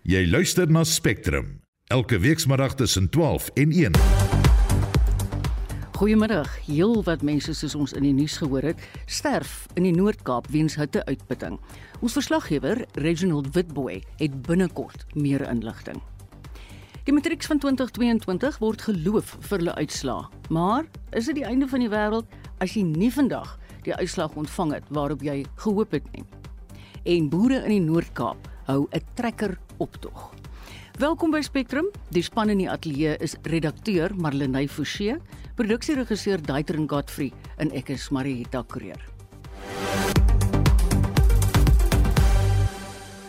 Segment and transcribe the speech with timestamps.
[0.00, 1.60] Jy luister na Spectrum
[1.92, 3.92] elke weekmiddag tussen 12 en 1.
[5.92, 6.48] Goeiemiddag.
[6.64, 10.78] Heel wat mense soos ons in die nuus gehoor het, sterf in die Noord-Kaap weens
[10.80, 11.60] hitteuitputting.
[12.00, 16.00] Ons verslaggewer, Reginald Witboy, het binnekort meer inligting.
[17.04, 20.30] Die matrieks van 2022 word geloof vir hulle uitslaa.
[20.48, 24.78] Maar is dit die einde van die wêreld as jy nie vandag die uitslag ontvang
[24.80, 26.24] het waarop jy gehoop het nie?
[27.04, 30.30] En boere in die Noord-Kaap hou 'n trekker optog.
[31.00, 31.88] Welkom by Spectrum.
[32.12, 35.16] Die span in die ateljee is redakteur Marlenae Forsie,
[35.56, 39.00] produksieregisseur Daitrin Godfrey en ek is Marieta Kreer.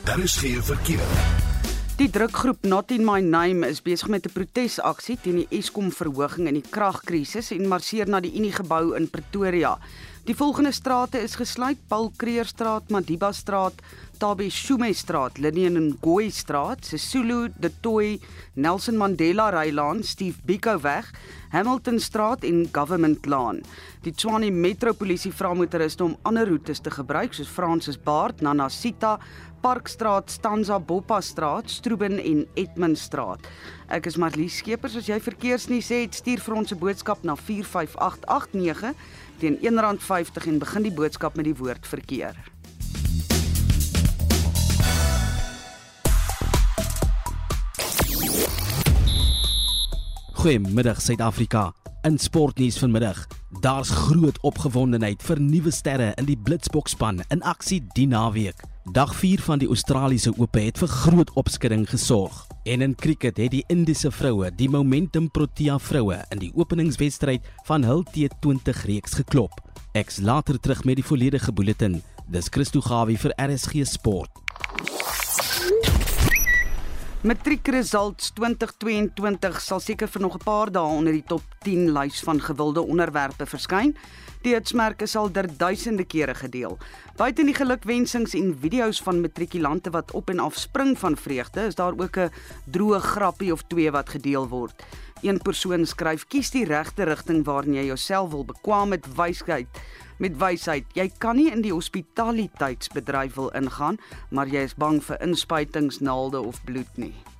[0.04, 1.08] Daar is geen verkeer.
[2.02, 6.48] Die drukgroep Not in My Name is besig met 'n protesaksie teen die Eskom verhoging
[6.48, 9.78] in die kragkrisis en marseer na die Unie gebou in Pretoria.
[10.22, 13.74] Die volgende strate is gesluit: Paul Kreerstraat, Madiba Straat,
[14.20, 18.20] Tabe Shume Straat, Linian en Gooi Straat, Sesulu, De Tooi,
[18.54, 21.10] Nelson Mandela Rylaan, Steve Biko weg,
[21.50, 23.64] Hamilton Straat en Government Laan.
[24.06, 29.18] Die Tshwane Metropolisie vra motoriste om ander roetes te gebruik soos Francis Baard, Nana Sita,
[29.62, 33.50] Parkstraat, Stanza Boppa Straat, Stroeben en Edmund Straat.
[33.90, 34.96] Ek is Marlies Skeepers.
[35.02, 38.96] As jy verkeersnuus het, stuur vir ons 'n boodskap na 45889
[39.42, 42.38] teen R1.50 en begin die boodskap met die woord verkeer.
[50.42, 51.72] Goeiemiddag Suid-Afrika.
[52.06, 53.28] In sportnuus vanmiddag,
[53.62, 58.71] daar's groot opgewondenheid vir nuwe sterre in die Blitsbokspan in aksie die naweek.
[58.90, 62.48] Dag 4 van die Australiese Ope het vir groot opskudding gesorg.
[62.66, 67.86] En in cricket het die Indiese vroue die Momentum Protea vroue in die openingswedstryd van
[67.86, 69.54] hul T20 reeks geklop.
[69.94, 72.00] Ek's later terug met die volledige bulletin.
[72.26, 74.42] Dis Christo Gawie vir RSG Sport.
[77.22, 82.42] Matriekresults 2022 sal seker vir nog 'n paar dae onder die top 10 lys van
[82.42, 83.96] gewilde onderwerpe verskyn.
[84.42, 86.80] Die hitsmerke sal der duisende kere gedeel.
[87.20, 91.78] Buiten die gelukwensings en video's van matrikulante wat op en af spring van vreugde, is
[91.78, 92.32] daar ook 'n
[92.66, 94.84] droë grappie of twee wat gedeel word.
[95.22, 99.68] Een persoon skryf: "Kies die regte rigting waarin jy jouself wil bekwam met wysheid."
[100.18, 103.98] Met wysheid, jy kan nie in die hospitaliteitsbedryf wil ingaan,
[104.30, 107.31] maar jy is bang vir inspuitingsnaalde of bloed nie.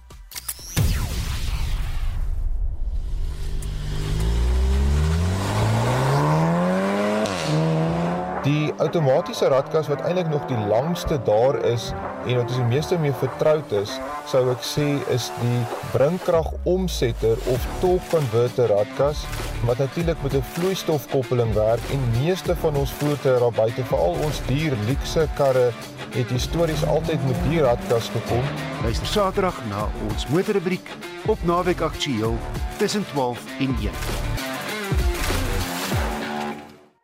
[8.42, 11.92] Die outomatiese radkas wat eintlik nog die langste daar is
[12.26, 13.92] en wat ons die meeste mee vertroud is,
[14.32, 15.60] sou ek sê is die
[15.92, 19.22] bringkrag omsetter of torque converter radkas
[19.70, 24.42] wat natuurlik met 'n vloeistofkoppeling werk en meeste van ons voertuie daar buite, veral ons
[24.48, 25.72] duur luukse karre,
[26.18, 28.44] het histories altyd met die radkas gekom.
[28.84, 30.90] Luister Saterdag na ons motorrubriek
[31.28, 32.38] op Naweek Aktueel
[32.78, 34.51] tussen 12 en 1.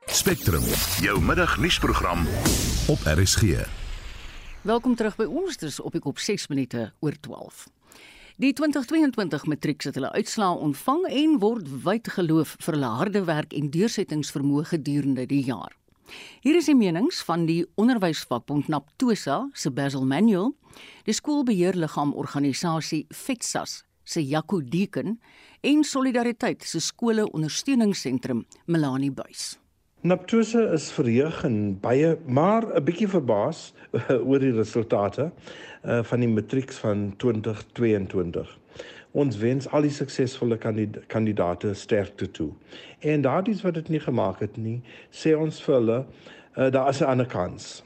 [0.07, 0.63] Spectrum,
[1.01, 2.27] jou middagnuusprogram
[2.87, 3.41] op RSG.
[4.61, 5.57] Welkom terug by ons.
[5.59, 7.65] Dis op ek op 6 minute oor 12.
[8.39, 13.51] Die 2022 matriek het hulle uitslae ontvang en word wyd geloof vir hulle harde werk
[13.51, 15.75] en deursettingsvermoë gedurende die jaar.
[16.39, 20.53] Hier is die menings van die onderwysvakbond Naptosa se Basil Manuel,
[21.03, 25.19] die skoolbeheerliggaam organisasie FETSAS se Jaco Deken
[25.61, 29.57] en Solidariteit se skole ondersteuningsentrum Melanie Buys.
[30.01, 33.73] Naptose is verheug en baie maar 'n bietjie verbaas
[34.29, 38.51] oor die resultate uh, van die matrieks van 2022.
[39.11, 40.59] Ons wens al die suksesvolle
[41.07, 42.51] kandidaate sterkte toe.
[42.99, 47.01] En daardie wat dit nie gemaak het nie, sê ons vir hulle, uh, daar is
[47.01, 47.83] 'n ander kans.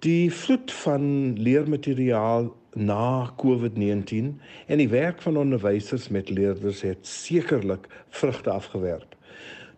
[0.00, 7.86] Die vloed van leermateriaal na COVID-19 en die werk van onderwysers met leerders het sekerlik
[8.08, 9.07] vrugte afgewerp.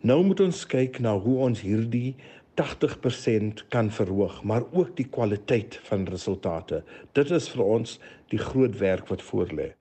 [0.00, 2.14] Nou moet ons kyk na hoe ons hierdie
[2.56, 6.78] 80% kan verhoog, maar ook die kwaliteit van resultate.
[7.12, 7.98] Dit is vir ons
[8.32, 9.74] die groot werk wat voorlê.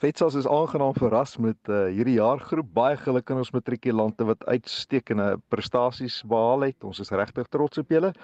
[0.00, 2.70] Vetsas is aangenaam verras met uh, hierdie jaargroep.
[2.72, 6.76] Baie geluk aan ons matrikulante wat uitstekende prestasies behaal het.
[6.84, 8.14] Ons is regtig trots op julle.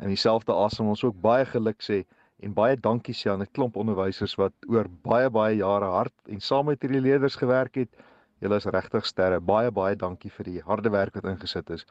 [0.00, 2.02] En dieselfde asem ons ook baie geluk sê
[2.42, 6.40] en baie dankie sê aan 'n klomp onderwysers wat oor baie baie jare hard en
[6.40, 7.92] saam met hierdie leerders gewerk het.
[8.42, 9.38] Julle is regtig sterre.
[9.40, 11.84] Baie baie dankie vir die harde werk wat ingesit is.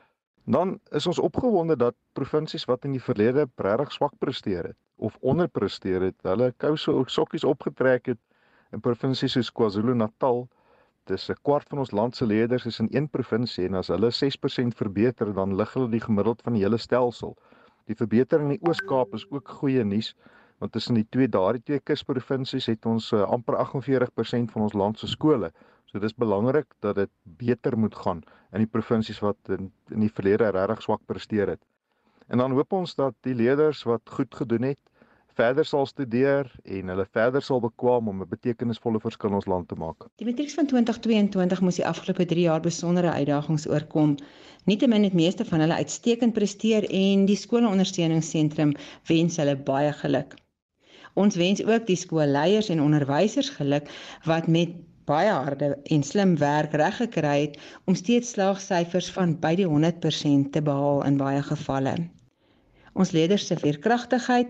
[0.44, 5.16] Dan is ons opgewonde dat provinsies wat in die verlede regtig swak presteer het of
[5.22, 8.20] onderpresteer het, hulle kouse ook sokkies opgetrek het
[8.76, 10.44] in provinsies soos KwaZulu-Natal.
[11.10, 14.12] Dis 'n kwart van ons land se leerders is in een provinsie en as hulle
[14.12, 17.38] 6% verbeter, dan lig hulle die gemiddeld van die hele stelsel.
[17.88, 20.16] Die verbetering in die Oos-Kaap is ook goeie nuus
[20.62, 25.00] want tussen die twee daardie twee kusprovinsies het ons uh, amper 48% van ons land
[25.00, 25.52] se skole.
[25.92, 28.22] So dis belangrik dat dit beter moet gaan
[28.56, 31.62] in die provinsies wat in, in die verlede regtig swak presteer het.
[32.32, 34.80] En dan hoop ons dat die leerders wat goed gedoen het,
[35.36, 39.68] verder sal studeer en hulle verder sal bekwam om 'n betekenisvolle verskil in ons land
[39.68, 40.08] te maak.
[40.16, 44.16] Die matrieks van 2022 moes die afgelope 3 jaar besondere uitdagings oorkom.
[44.66, 48.76] Nietemin het meeste van hulle uitstekend presteer en die skoolondersteuningsentrum
[49.08, 50.36] wens hulle baie geluk.
[51.14, 53.92] Ons wens ook die skoolleiers en onderwysers geluk
[54.24, 54.70] wat met
[55.10, 60.52] baie harde en slim werk reg gekry het om steeds slaagsyfers van by die 100%
[60.56, 61.96] te behaal in baie gevalle.
[62.94, 64.50] Ons leerders se veerkragtigheid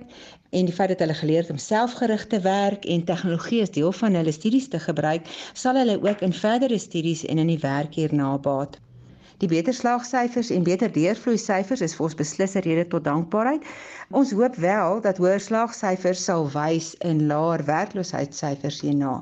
[0.50, 4.18] en die feit dat hulle geleer het om selfgerigte werk en tegnologie as deel van
[4.18, 8.38] hulle studies te gebruik, sal hulle ook in verdere studies en in die werk hierna
[8.38, 8.80] baat.
[9.42, 13.63] Die beter slaagsyfers en beter deurvloei syfers is vir ons beslis 'n rede tot dankbaarheid.
[14.19, 19.15] Ons hoop wel dat hoër slaagsyfers sal wys in laer werkloosheidssyfers hierna,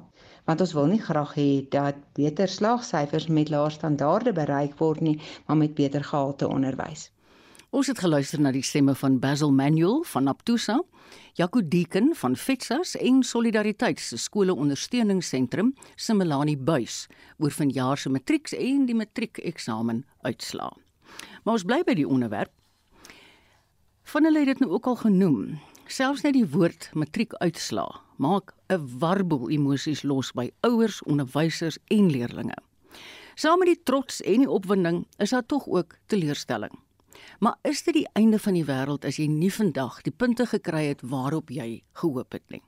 [0.50, 5.19] want ons wil nie graag hê dat beter slaagsyfers met laer standaarde bereik word nie,
[5.46, 7.12] maar met beter gehalte onderwys.
[7.69, 10.80] Ons het geluister na die stemme van Basil Manuel van Aptusa,
[11.38, 17.04] Jaco Deeken van Fetsas en Solidariteit se skole ondersteuningsentrum Simelani Buys
[17.38, 20.74] oor vanjaar se matrieks en die matriekeksamen uitslaa.
[21.44, 22.52] Maar ons bly by die onderwerp.
[24.10, 25.60] Van hulle het dit nou ook al genoem.
[25.90, 32.62] Selfs net die woord matriekuitslaa maak 'n warboel emosies los by ouers, onderwysers en leerders.
[33.36, 36.78] Saam met die trots en die opwinding is daar tog ook teleurstelling.
[37.40, 40.86] Maar is dit die einde van die wêreld as jy nie vandag die punte gekry
[40.88, 42.62] het waarop jy gehoop het nie?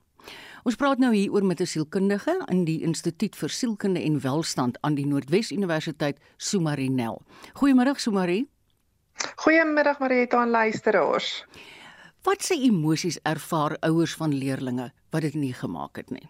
[0.64, 4.78] Ons praat nou hier oor met 'n sielkundige in die Instituut vir Sielkunde en Welstand
[4.82, 7.22] aan die Noordwes Universiteit, Sumari Nel.
[7.54, 8.48] Goeiemôre Sumari.
[9.36, 11.46] Goeiemiddag Marieta en luisteraars.
[12.22, 16.28] Wat se emosies ervaar ouers van leerdlinge wat dit nie gemaak het nie?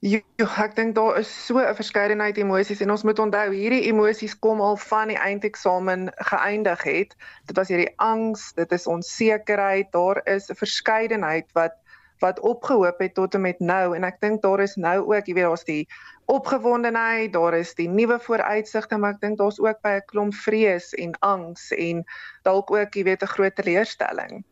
[0.00, 0.20] Jo,
[0.64, 4.60] ek dink daar is so 'n verskeidenheid emosies en ons moet onthou hierdie emosies kom
[4.64, 7.12] al van die eindeksamen geëindig het.
[7.46, 11.76] Dit was hierdie angs, dit is onsekerheid, daar is 'n verskeidenheid wat
[12.20, 15.34] wat opgehoop het tot en met nou en ek dink daar is nou ook, jy
[15.34, 15.88] weet, daar's die
[16.24, 20.94] opgewondenheid, daar is die nuwe vooruitsigte, maar ek dink daar's ook by 'n klomp vrees
[20.94, 22.04] en angs en
[22.42, 24.44] dalk ook, jy weet, 'n groot teleurstelling.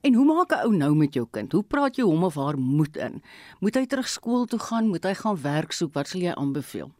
[0.00, 1.52] En hoe maak 'n ou nou met jou kind?
[1.52, 3.22] Hoe praat jy hom of haar moed in?
[3.60, 4.88] Moet hy terug skool toe gaan?
[4.88, 5.94] Moet hy gaan werk soek?
[5.94, 6.90] Wat sal jy aanbeveel?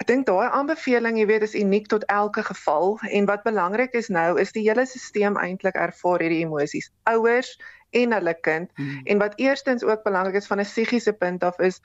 [0.00, 4.08] Ek dink daai aanbeveling, jy weet, is uniek tot elke geval en wat belangrik is
[4.08, 6.90] nou is die hele stelsel eintlik ervaar hierdie emosies.
[7.04, 7.58] Ouers
[7.92, 9.02] en hulle kind hmm.
[9.04, 11.80] en wat eerstens ook belangrik is van 'n psigiese punt af is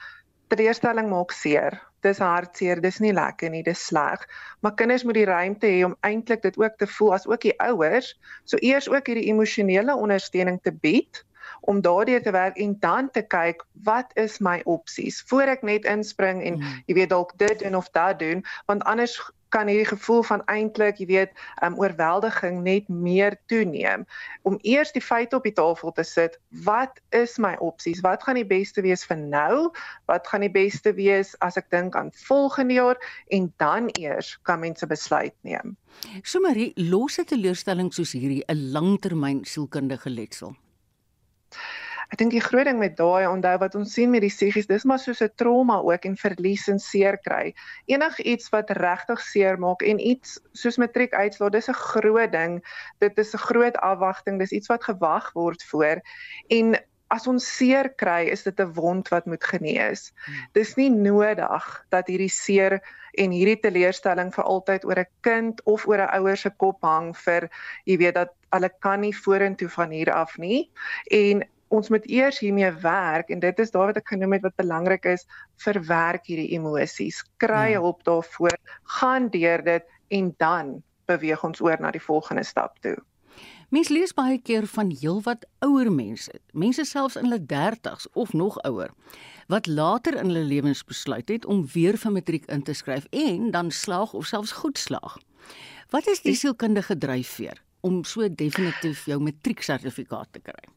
[0.48, 4.24] teleurstelling maak seer dis hartseer, dis nie lekker nie, dis sleg.
[4.62, 7.56] Maar kinders moet die ruimte hê om eintlik dit ook te voel as ook die
[7.64, 8.14] ouers.
[8.46, 11.24] So eers ook hierdie emosionele ondersteuning te bied
[11.68, 15.88] om daardeur te werk en dan te kyk wat is my opsies voor ek net
[15.90, 16.84] inspring en mm.
[16.92, 19.16] jy weet dalk dit doen of dat doen want anders
[19.58, 21.34] kan hierdie gevoel van eintlik, jy weet,
[21.66, 24.06] um oorweldiging net meer toeneem.
[24.48, 26.38] Om eers die feite op die tafel te sit,
[26.68, 28.04] wat is my opsies?
[28.06, 29.72] Wat gaan die beste wees vir nou?
[30.06, 33.02] Wat gaan die beste wees as ek dink aan volgende jaar
[33.34, 35.76] en dan eers kan mense besluit neem.
[36.24, 40.56] So Marie, losse teleurstelling soos hierdie 'n langtermyn sielkundige letsel.
[42.08, 44.86] Ek dink die groot ding met daai onthou wat ons sien met die psigies, dis
[44.88, 47.54] maar soos 'n trauma ook en verlies en seer kry.
[47.86, 52.64] Enigiets wat regtig seer maak en iets soos matriek uitslaa, dis 'n groot ding.
[53.00, 56.02] Dit is 'n groot afwagting, dis iets wat gewag word voor
[56.50, 56.78] en
[57.10, 60.14] as ons seer kry, is dit 'n wond wat moet genees.
[60.54, 62.82] Dis nie nodig dat hierdie seer
[63.18, 67.16] en hierdie teleurstelling vir altyd oor 'n kind of oor 'n ouer se kop hang
[67.16, 67.50] vir
[67.86, 70.70] jy weet dat hulle kan nie vorentoe van hier af nie.
[71.12, 71.44] En
[71.74, 75.06] ons moet eers hiermee werk en dit is daar wat ek genoem het wat belangrik
[75.06, 75.26] is
[75.64, 77.24] verwerk hierdie emosies.
[77.44, 77.82] Kry ja.
[77.82, 78.58] hulp daarvoor
[79.00, 82.98] gaan deur dit en dan beweeg ons oor na die volgende stap toe.
[83.70, 88.60] Mens lees baie keer van heelwat ouer mense mense selfs in hulle 30s of nog
[88.64, 88.94] ouer
[89.52, 93.52] wat later in hulle lewens besluit het om weer vir matriek in te skryf en
[93.52, 95.20] dan slaag of selfs goed slaag.
[95.92, 100.77] Wat is die sielkundige dryfveer om so definitief jou matrieksertifikaat te kry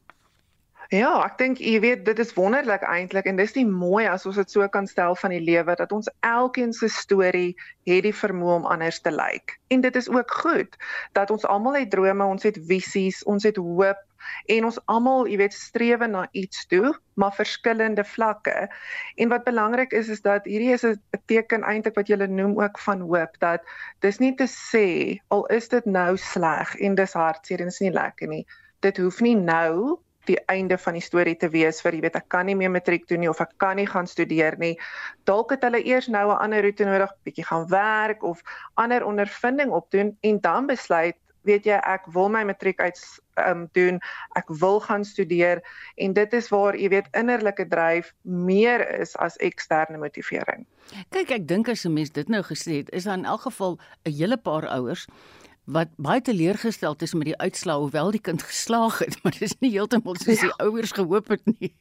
[0.91, 4.35] Ja, ek dink jy weet dit is wonderlik eintlik en dis nie mooi as ons
[4.35, 7.53] dit so kan stel van die lewe dat ons elkeen se storie
[7.87, 9.53] het die vermoë om anders te lyk.
[9.71, 10.75] En dit is ook goed
[11.15, 14.03] dat ons almal het drome, ons het visies, ons het hoop
[14.51, 18.67] en ons almal, jy weet, streef na iets toe, maar verskillende vlakke.
[19.15, 20.99] En wat belangrik is is dat hierdie is 'n
[21.31, 23.63] teken eintlik wat jy noem ook van hoop dat
[24.03, 27.95] dis nie te sê al is dit nou sleg en dis hartseer en dis nie
[27.95, 28.45] lekker nie.
[28.83, 32.29] Dit hoef nie nou die einde van die storie te wees vir jy weet ek
[32.29, 34.77] kan nie meer matriek doen nie of ek kan nie gaan studeer nie.
[35.25, 38.41] Dalk het hulle eers nou 'n ander roete nodig, bietjie gaan werk of
[38.75, 42.99] ander ondervinding opdoen en dan besluit weet jy ek wil my matriek uit
[43.41, 43.99] um, doen,
[44.37, 45.61] ek wil gaan studeer
[45.95, 50.65] en dit is waar jy weet innerlike dryf meer is as eksterne motivering.
[51.09, 53.79] Kyk, ek dink as 'n mens dit nou gesê het, is daar in elk geval
[54.05, 55.07] 'n hele paar ouers
[55.65, 59.57] wat baie teleurgestel is met die uitslae hoewel die kind geslaag het, maar dit is
[59.59, 60.55] nie heeltemal soos die ja.
[60.65, 61.73] ouers gehoop het nie.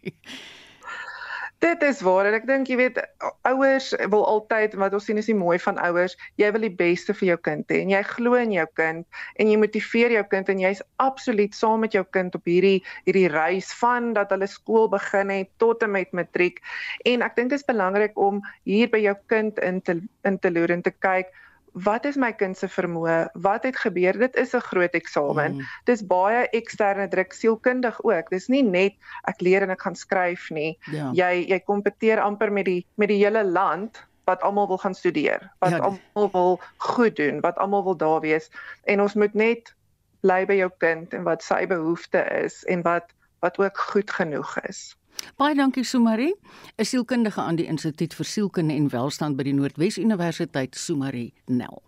[1.60, 2.98] Dit is waar en ek dink jy weet
[3.44, 7.12] ouers wil altyd wat ons sien is die mooi van ouers, jy wil die beste
[7.18, 9.04] vir jou kind hê en jy glo in jou kind
[9.36, 13.28] en jy motiveer jou kind en jy's absoluut saam met jou kind op hierdie hierdie
[13.28, 16.64] reis van dat hulle skool begin het tot en met matriek
[17.04, 20.56] en ek dink dit is belangrik om hier by jou kind in te in te
[20.56, 21.28] loer en te kyk
[21.72, 23.30] wat is my kind se vermoë?
[23.32, 24.18] Wat het gebeur?
[24.18, 25.54] Dit is 'n groot eksamen.
[25.54, 25.66] Mm.
[25.84, 28.30] Dis baie eksterne druk sielkundig ook.
[28.30, 30.78] Dis nie net ek leer en ek gaan skryf nie.
[30.90, 31.10] Ja.
[31.12, 35.50] Jy jy kompeteer amper met die met die hele land wat almal wil gaan studeer,
[35.58, 38.50] wat ja, almal wil goed doen, wat almal wil daar wees
[38.84, 39.74] en ons moet net
[40.20, 44.58] bly by jou kind en wat sy behoeftes is en wat wat ook goed genoeg
[44.68, 44.96] is.
[45.36, 46.34] Baie dankie Sumari,
[46.78, 51.82] 'n sielkundige aan die Instituut vir Sielkunde en Welstand by die Noordwes Universiteit Sumari Nel.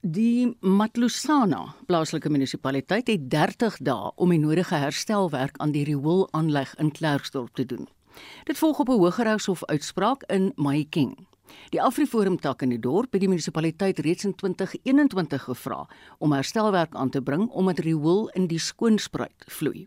[0.00, 6.90] Die Matlusana plaaslike munisipaliteit het 30 dae om die nodige herstelwerk aan die rioolaanleg in
[6.90, 7.88] Klerksdorp te doen.
[8.44, 11.26] Dit volg op 'n Hooggeregshof uitspraak in Mahikeng.
[11.70, 15.88] Die Afriforum tak in die dorp het die munisipaliteit reeds in 2021 gevra
[16.18, 19.86] om herstelwerk aan te bring omdat riool in die skoonspruit vloei.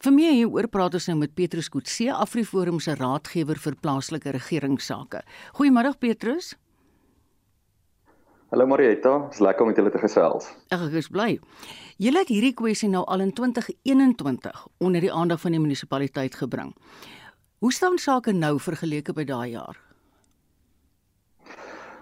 [0.00, 5.20] Vir meer hieroor praat ons nou met Petrus Kutse, Afriforum se raadgewer vir plaaslike regeringsake.
[5.58, 6.54] Goeiemôre Petrus.
[8.50, 10.48] Hallo Marieta, dit is lekker om met julle te gesels.
[10.74, 11.36] Ek is bly.
[12.02, 16.72] Julle het hierdie kwessie nou al in 2021 onder die aandag van die munisipaliteit gebring.
[17.60, 19.78] Hoe staan sake nou vergeleke by daai jaar?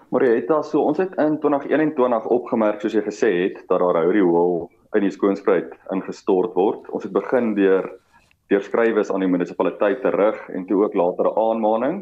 [0.09, 4.71] Marieta, so ons het in 2021 opgemerk soos jy gesê het dat daar hourie hol
[4.97, 6.87] in die skoonspruit ingestort word.
[6.89, 7.89] Ons het begin deur
[8.49, 11.97] deur skrywes aan die munisipaliteit terug en toe ook later 'n aanmaning.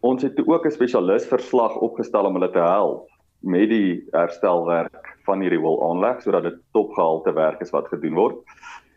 [0.00, 3.08] Ons het ook 'n spesialis verslag opgestel om hulle te help
[3.40, 8.36] met die herstelwerk van hierdie wol aanleg sodat dit topgehalte werk is wat gedoen word.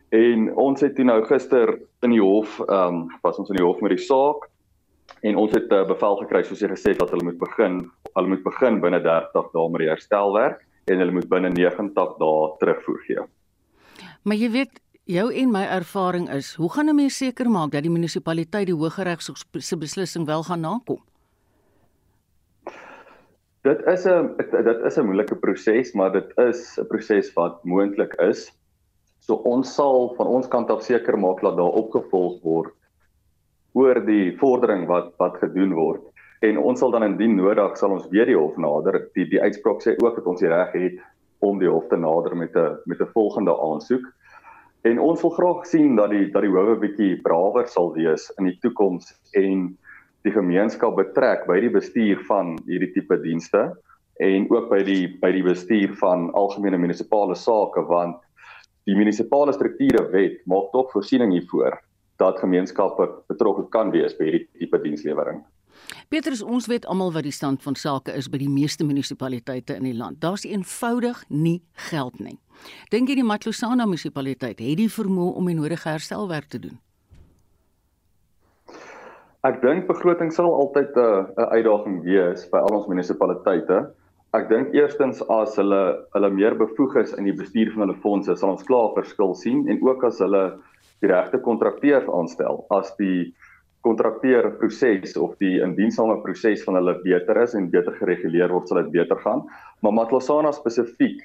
[0.10, 3.65] En ons het toe nou gister in die hof, ehm um, was ons in die
[3.65, 4.50] hof met die saak
[5.22, 7.89] en ons het 'n uh, bevel gekry soos jy gesê het dat hulle moet begin,
[8.13, 12.50] hulle moet begin binne 30 dae met die herstelwerk en hulle moet binne 90 dae
[12.60, 13.25] terugvoer gee.
[14.24, 17.84] Maar jy weet, jou en my ervaring is, hoe gaan 'n mens seker maak dat
[17.84, 21.02] die munisipaliteit die Hooggeregshof se beslissing wel gaan nakom?
[23.63, 28.13] Dit is 'n dit is 'n moeilike proses, maar dit is 'n proses wat moontlik
[28.13, 28.52] is.
[29.20, 32.74] So ons sal van ons kant af seker maak dat daar opgevolg word
[33.74, 36.12] oor die vordering wat wat gedoen word
[36.43, 39.00] en ons sal dan indien nodig sal ons weer die hof nader.
[39.15, 41.00] Die die uitspraak sê ook dat ons die reg het
[41.43, 44.05] om die hof te nader met 'n met 'n volgende aansoek.
[44.83, 48.45] En ons wil graag sien dat die dat die howe bietjie brawer sal wees in
[48.45, 49.77] die toekoms en
[50.23, 53.63] die gemeenskap betrek by die bestuur van hierdie tipe dienste
[54.19, 58.19] en ook by die by die bestuur van algemene munisipale sake want
[58.85, 61.79] die munisipale strukture wet maak tog voorsiening hiervoor
[62.17, 65.43] dat gemeenskappe betrokke kan wees by hierdie tipe dienslewering.
[66.10, 69.84] Petrus, ons weet almal wat die stand van sake is by die meeste munisipaliteite in
[69.84, 70.22] die land.
[70.22, 72.40] Daar's eenvoudig nie geld nie.
[72.94, 76.80] Dink jy die Matlosana munisipaliteit het die vermoë om die nodige herstelwerk te doen?
[79.44, 83.92] Ek dink begroting sal altyd 'n 'n uitdaging wees by al ons munisipaliteite.
[84.34, 85.82] Ek dink eerstens as hulle
[86.13, 89.68] hulle meer bevoeg is in die bestuur van hulle fondse, sal ons klaar verskil sien
[89.68, 90.60] en ook as hulle
[91.02, 93.34] die regte kontrakteurs aanstel, as die
[93.84, 98.80] kontrakteer proses of die indiensame proses van hulle beter is en beter gereguleer word, sal
[98.84, 99.44] dit beter gaan.
[99.84, 101.20] Maar Matlosana spesifiek,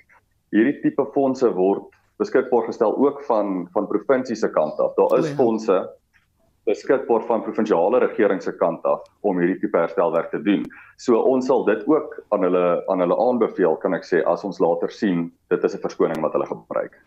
[0.55, 1.87] hierdie tipe fondse word
[2.19, 4.97] beskikbaar gestel ook van van provinsie se kant af.
[4.99, 5.79] Daar is fondse
[6.69, 10.67] beskikbaar van provinsiale regering se kant af om hierdie tipe herstelwerk te doen.
[11.01, 14.61] So ons sal dit ook aan hulle aan hulle aanbeveel, kan ek sê, as ons
[14.61, 16.99] later sien dit is 'n verskoning wat hulle gebruik.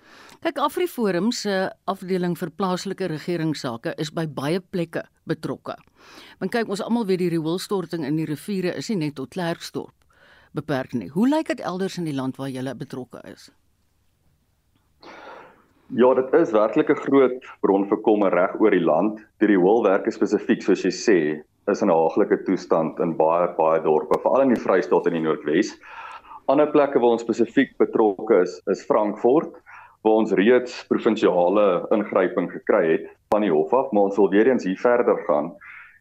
[0.42, 1.52] Kyk Afriforum se
[1.92, 5.76] afdeling vir plaaslike regeringssake is by baie plekke betrokke.
[6.42, 9.94] Want kyk ons almal weet die rioolstorting in die riviere is nie net tot Klerksdorp
[10.58, 11.12] beperk nie.
[11.14, 13.52] Hoe lyk dit elders in die land waar jy betrokke is?
[15.94, 19.22] Ja, dit is werklik 'n groot bron vir kommer reg oor die land.
[19.38, 21.20] Die rioolwerke spesifiek soos jy sê,
[21.70, 25.22] is in 'n haaglike toestand in baie baie dorpe, veral in die Vrystaat en die
[25.22, 25.78] Noordwes.
[26.48, 29.54] Ander plekke waar ons spesifiek betrokke is, is Frankfurt
[30.02, 34.50] waar ons reeds provinsiale ingryping gekry het van die hof af, maar ons wil weer
[34.50, 35.54] eens hier verder gaan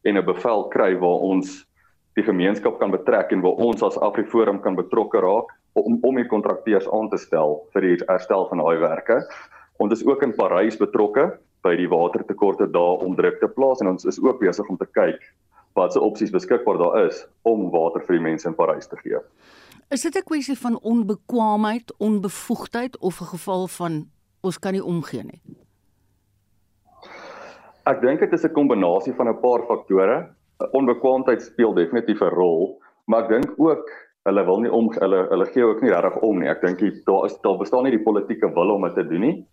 [0.02, 1.66] en 'n bevel kry waar ons
[2.14, 6.26] die gemeenskap kan betrek en waar ons as Afriforum kan betrokke raak om om die
[6.26, 9.23] kontrakteurs aan te stel vir die herstel van daai werke.
[9.78, 13.88] Ons is ook in Parys betrokke by die watertekorte daar om druk te plaas en
[13.88, 15.21] ons is ook besig om te kyk
[15.78, 19.21] watse opsies beskikbaar daar is om water vir die mense in Parys te gee.
[19.90, 24.09] Is dit 'n kwessie van onbekwaamheid, onbevoegdheid of 'n geval van
[24.40, 25.40] ons kan nie omgee nie?
[27.85, 30.28] Ek dink dit is 'n kombinasie van 'n paar faktore.
[30.73, 33.90] Onbekwaamheid speel definitief 'n rol, maar ek dink ook
[34.23, 36.49] hulle wil nie om hulle hulle gee ook nie regtig om nie.
[36.49, 39.47] Ek dink daar is daar bestaan nie die politieke wil om dit te doen nie.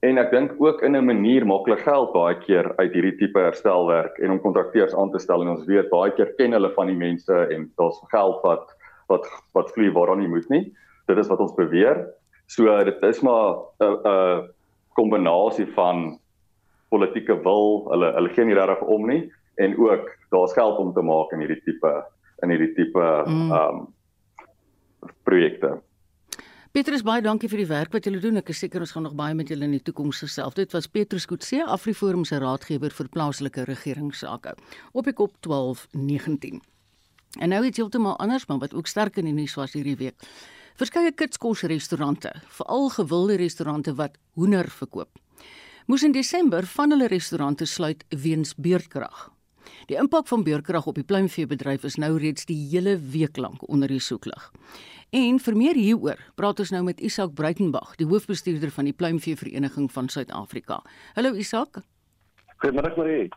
[0.00, 3.38] En ek dink ook in 'n manier maak hulle geld baie keer uit hierdie tipe
[3.38, 6.86] herstelwerk en om kontrakteurs aan te stel en ons weet baie keer ken hulle van
[6.86, 8.81] die mense en daar's geld wat
[9.12, 10.64] wat wat vlieg waar dan nie moet nie.
[11.10, 12.06] Dit is wat ons beweer.
[12.50, 14.50] So dit is maar 'n 'n
[14.96, 16.18] kombinasie van
[16.88, 19.22] politieke wil, hulle hulle gee nie regtig om nie
[19.54, 21.92] en ook daar's geld om te maak in hierdie tipe
[22.42, 23.50] in hierdie tipe mm.
[23.52, 23.80] ehm mm.
[23.80, 23.88] um,
[25.26, 25.80] projekte.
[26.72, 28.38] Petrus baie dankie vir die werk wat julle doen.
[28.40, 30.54] Ek is seker ons gaan nog baie met julle in die toekoms gesels.
[30.56, 34.54] Dit was Petrus Kutse, Afriforum se raadgewer vir plaaslike regeringsake.
[34.96, 36.62] Op die kop 1219.
[37.40, 40.26] En nou iets heeltemal anders, maar wat ook sterk in die nuus was hierdie week.
[40.76, 45.18] Verskeie kitskosrestaurante, veral gewilde restaurante wat hoender verkoop,
[45.86, 49.30] moes in Desember van hulle restaurante sluit weens beurtkrag.
[49.86, 53.88] Die impak van beurtkrag op die pluimveebedryf is nou reeds die hele week lank onder
[53.88, 54.50] die soeklig.
[55.12, 59.90] En vir meer hieroor, praat ons nou met Isak Breitenberg, die hoofbestuurder van die Pluimveevereniging
[59.92, 60.80] van Suid-Afrika.
[61.14, 61.82] Hallo Isak.
[62.62, 63.28] Goeiemôre Marie.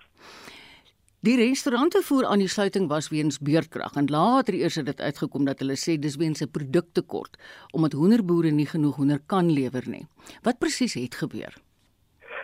[1.25, 5.46] Die restaurante voer aan die sluiting was weens beurtkrag en later eers het dit uitgekom
[5.46, 7.38] dat hulle sê dis weens 'n produktekort
[7.74, 10.05] omdat hoenderboere nie genoeg hoender kan lewer nie.
[10.44, 11.55] Wat presies het gebeur?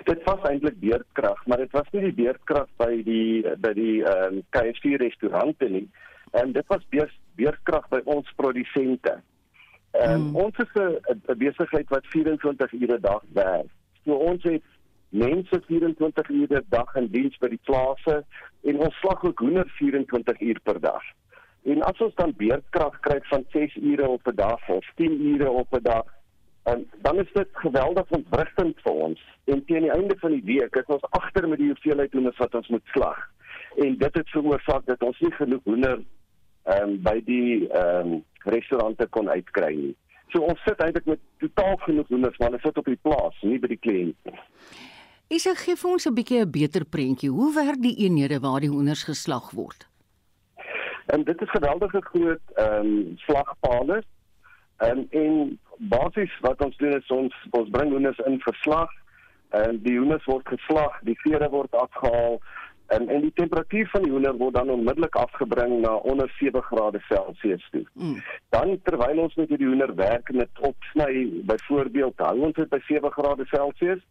[0.04, 4.40] dit was eintlik beerdkrag, maar dit was nie die beerdkrag by die by die ehm
[4.40, 5.88] um, KFC restaurante nie.
[6.32, 6.86] En dit was
[7.36, 9.22] beerdkrag by ons produsente.
[9.92, 10.36] Ehm um, mm.
[10.36, 13.70] ons is 'n besigheid wat 24 ure 'n dag werk.
[14.06, 14.64] So ons het
[15.12, 18.24] mense 24 ure 'n dag in diens by die plase
[18.64, 21.04] en ons slag ook hoender 24 uur per dag.
[21.64, 25.50] En as ons dan beerdkrag kry van 6 ure op 'n dag of 10 ure
[25.50, 26.06] op 'n dag,
[26.64, 29.22] En dan is dit geweldig ontwrigtend vir ons.
[29.44, 32.56] En teen die einde van die week is ons agter met die hoeveelheid hoenders wat
[32.56, 33.18] ons moet slag.
[33.76, 36.04] En dit het veroorsaak dat ons nie genoeg hoender
[36.64, 39.96] ehm um, by die ehm um, restaurante kon uitkry nie.
[40.30, 43.60] So ons sit eintlik met totaal genoeg hoenders, maar ons sit op die plaas, nie
[43.60, 44.38] by die kliënt nie.
[45.32, 47.30] Is dit gee vir ons 'n bietjie 'n beter prentjie.
[47.32, 49.88] Hoe werk die eenhede waar die hoenders geslag word?
[51.08, 54.04] En dit is geweldige groot ehm um, slagpale.
[54.78, 58.92] En en basies wat ons doen is ons ons bring hoenders in verslag
[59.50, 62.42] en die hoenders word geslag, die vere word afgehaal
[62.88, 67.00] en en die temperatuur van die hoender word dan onmiddellik afgebring na onder 7 grade
[67.08, 67.86] Celsius toe.
[67.94, 68.20] Mm.
[68.50, 72.80] Dan terwyl ons met die hoender werk en dit opsny, byvoorbeeld hou ons dit by
[72.88, 74.04] 7 grade Celsius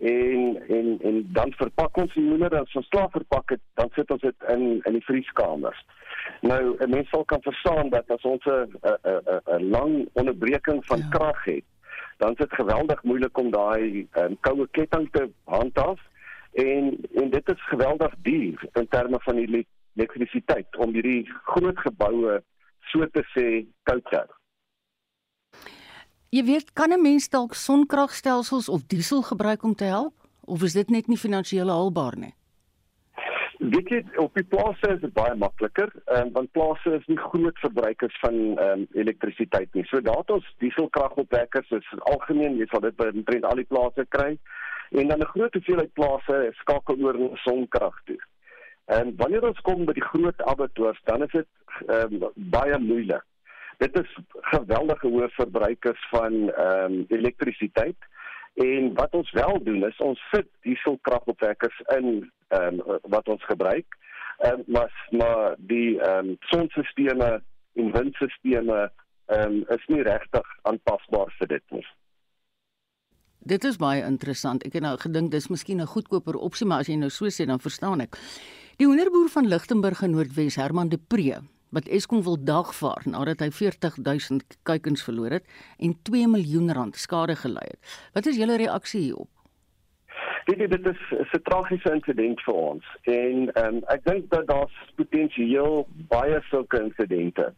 [0.00, 3.90] en en en dan verpak ons die hoender en as ons klaar verpak het, dan
[3.94, 5.84] sit ons dit in in die vrieskamers.
[6.40, 10.98] Nou, 'n mens sal kan verstaan dat as ons 'n 'n 'n lang onderbreking van
[10.98, 11.08] ja.
[11.10, 11.64] krag het,
[12.16, 16.00] dan is dit geweldig moeilik om daai um, koue ketting te handhaaf
[16.52, 22.42] en en dit is geweldig duur in terme van die elektrisiteit om hierdie groot geboue
[22.80, 24.39] so te sê koud te hou.
[26.30, 30.72] Jy weet, kan 'n mens dalk sonkragstelsels of diesel gebruik om te help of is
[30.72, 32.34] dit net nie finansiëel haalbaar nie?
[33.58, 37.58] Weet jy op die plase is dit baie makliker, um, want plase is nie groot
[37.58, 38.34] verbruikers van
[38.66, 39.84] um, elektrisiteit nie.
[39.84, 44.06] So daar het ons dieselkragopwekkers, is algemeen, jy sal dit by omtrent al die plase
[44.08, 44.38] kry.
[44.90, 48.20] En dan 'n groot hoeveelheid plase skakel oor na sonkrag toe.
[48.86, 51.48] En wanneer ons kom by die groot abattoirs, dan is dit
[51.88, 53.26] um, baie moeilik.
[53.80, 54.16] Dit is
[54.52, 58.08] geweldige hoë verbruikers van ehm um, elektrisiteit.
[58.54, 63.96] En wat ons wel doen is ons sit dieselkragopwekkers in ehm um, wat ons gebruik.
[64.38, 67.40] Ehm um, maar maar die ehm um, sonstelsels
[67.72, 68.90] en windstelsels
[69.26, 71.86] ehm um, is nie regtig aanpasbaar vir dit nie.
[73.40, 74.64] Dit is baie interessant.
[74.68, 77.46] Ek het nou gedink dis miskien 'n goedkoper opsie, maar as jy nou so sê
[77.46, 78.18] dan verstaan ek.
[78.76, 81.40] Die hoenderboer van Lichtenburg in Noordwes, Herman de Pre,
[81.70, 85.46] wat Eskom wil dagvaar nadat hy 40000 kuikens verloor het
[85.78, 87.80] en 2 miljoen rand skade gely het.
[88.14, 89.30] Wat is julle reaksie hierop?
[90.48, 91.02] Dit dit is
[91.32, 97.54] 'n tragiese insident vir ons en um, ek dink dat daar potensieel baie sulke insidente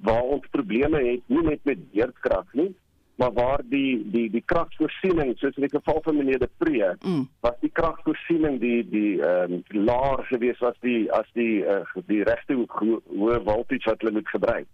[0.00, 2.74] waar ons probleme het nie net met beerdkrag nie,
[3.20, 7.26] maar waar die die die kragvoorsiening soos in die geval van meneer De Pre Mm.
[7.44, 12.22] was die kragvoorsiening die die ehm um, laer geweest was die as die uh, die
[12.24, 14.66] regte ho- hoë voltage wat hulle moet gebruik.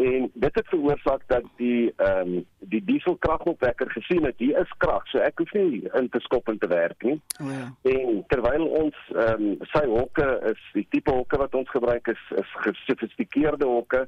[0.00, 5.06] En dit het veroorsaak dat die ehm um, die dieselkragopwekker gesien het hier is krag,
[5.12, 7.18] so ek hoef nie in te skop en te werk nie.
[7.42, 7.66] O ja.
[7.94, 12.22] En terwyl ons ehm um, sy hokke is die tipe hokke wat ons gebruik is
[12.42, 14.06] is gesofistikeerde hokke.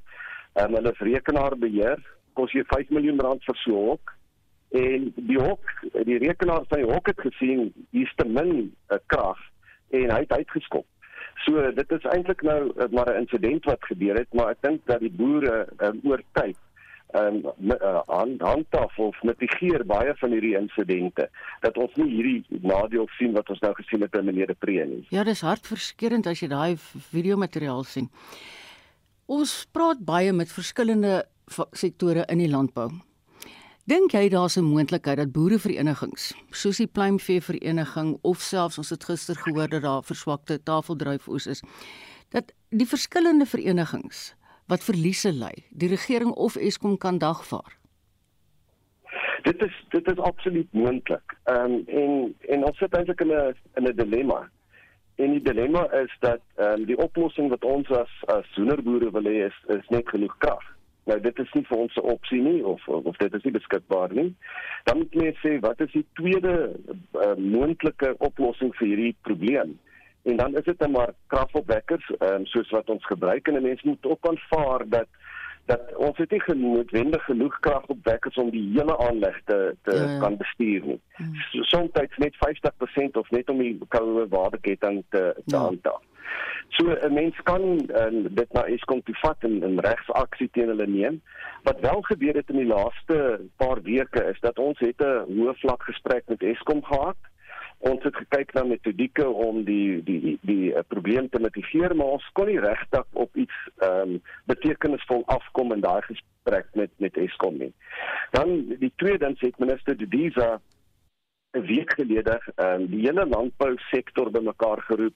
[0.54, 2.00] Ehm um, hulle is rekenaarbeheer,
[2.38, 4.14] kos jy 5 miljoen rand vir so 'n hok.
[4.72, 5.72] En die hok,
[6.08, 9.38] die rekenaar die hok het gesien hier's te min uh, krag
[9.90, 10.86] en hy het uitgeskop.
[11.44, 14.80] So dit is eintlik nou uh, maar 'n insident wat gebeur het, maar ek dink
[14.86, 16.56] dat die boere um, oor tyd
[17.12, 21.28] ehm um, uh, hand, handhaaf of mitigeer baie van hierdie insidente
[21.60, 24.84] dat ons nie hierdie nadeel sien wat ons nou gesien het by meneer De Pre
[24.88, 25.04] nie.
[25.10, 26.76] Ja, dis hartverskeurende as jy daai
[27.10, 28.08] videomateriaal sien.
[29.28, 31.26] Ons praat baie met verskillende
[31.72, 32.90] sektore in die landbou.
[33.84, 39.04] Dink jy daar's 'n moontlikheid dat boereverenigings, soos die pluimvee vereniging of selfs ons het
[39.04, 41.62] gister gehoor dat daar verswakte tafeldruifoes is,
[42.30, 44.34] dat die verskillende verenigings
[44.66, 47.78] wat verliese ly, die regering of Eskom kan dagvaar?
[49.42, 51.36] Dit is dit is absoluut moontlik.
[51.44, 54.50] Ehm um, en en ons sit eintlik in 'n in 'n dilemma.
[55.16, 59.24] En die dilemma is dat ehm um, die oplossing wat ons as as hoenderboere wil
[59.24, 60.64] hê is is net genoeg krag.
[61.04, 64.12] Nou dit is nie vir ons 'n opsie nie of of dit is nie beskikbaar
[64.14, 64.34] nie.
[64.84, 66.76] Dan moet mens sê wat is die tweede
[67.14, 69.78] uh, moontlike oplossing vir hierdie probleem?
[70.22, 73.82] En dan is dit dan maar kragopwekkers um, soos wat ons gebruik en 'n mens
[73.82, 75.06] moet ook aanvaar dat
[75.66, 80.18] dat ons het nie genoodwendig genoeg kragopwekkers om die hele aanleg te te Ja, ja.
[80.18, 81.00] kan bestuur nie.
[81.50, 85.58] So, soms net 50% of net om die koue waterketting te te Ja.
[85.58, 86.02] handhaaf.
[86.68, 90.86] So 'n mens kan uh, dit na Eskom toe vat en 'n regsaksie teen hulle
[90.86, 91.22] neem.
[91.62, 95.54] Wat wel gebeur het in die laaste paar weke is dat ons het 'n hoë
[95.54, 97.16] vlak gesprek met Eskom gehad.
[97.78, 102.06] Ons het gekyk na metodieke om die die die, die uh, probleem te mitigeer, maar
[102.06, 107.16] ons kon nie regtig op iets ehm um, betekenisvol afkom in daai gesprek met met
[107.16, 107.72] Eskom nie.
[108.30, 110.60] Dan die tweedens het minister Didiza
[111.52, 115.14] 'n week gelede ehm um, die hele landbousektor bymekaar geroep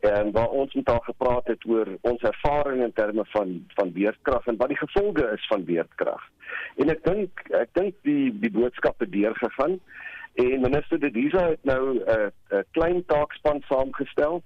[0.00, 3.92] en um, waar ons met haar gepraat het oor ons ervaring in terme van van
[3.92, 6.22] weerkrag en wat die gevolge is van weerkrag.
[6.76, 9.78] En ek dink ek dink die die boodskap het deurgegaan
[10.34, 14.42] en minister De Diza het nou 'n uh, 'n klein taakspan saamgestel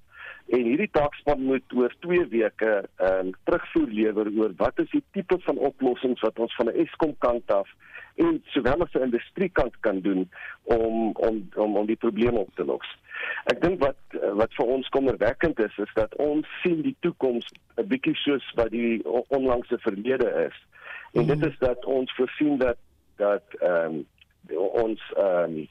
[0.47, 5.05] en hierdie taakspan moet oor 2 weke ehm um, terugvoer lewer oor wat is die
[5.11, 7.69] tipe van oplossings wat ons van 'n Eskom kant af
[8.17, 10.31] en sowel as 'n industriekant kan doen
[10.63, 12.89] om om om om die probleme op te los.
[13.45, 13.97] Ek dink wat
[14.41, 18.71] wat vir ons kommerwekkend is is dat ons sien die toekoms 'n bietjie soos wat
[18.71, 20.57] die onlangse verlede is.
[21.13, 22.77] En dit is dat ons voorsien dat
[23.17, 24.07] dat ehm um,
[24.57, 25.69] ons ehm um,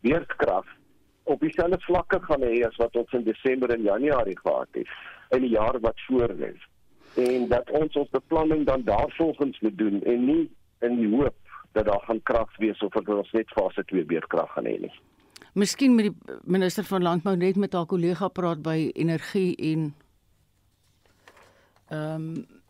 [0.00, 0.66] weerkrag
[1.32, 4.88] op dieselfde vlakke gaan hê as wat ons in Desember en Januarie gehad het
[5.36, 6.52] in die jaar wat voorlê.
[7.20, 10.44] En dat ons ons beplanning dan daarvolgens moet doen en nie
[10.80, 11.36] in die hoop
[11.72, 14.94] dat daar gaan krag wees of dat ons net fase 2 weerkrag gaan hê nie.
[15.52, 19.92] Miskien met die minister van landbou net met haar kollega praat by energie en
[21.92, 22.60] ehm um,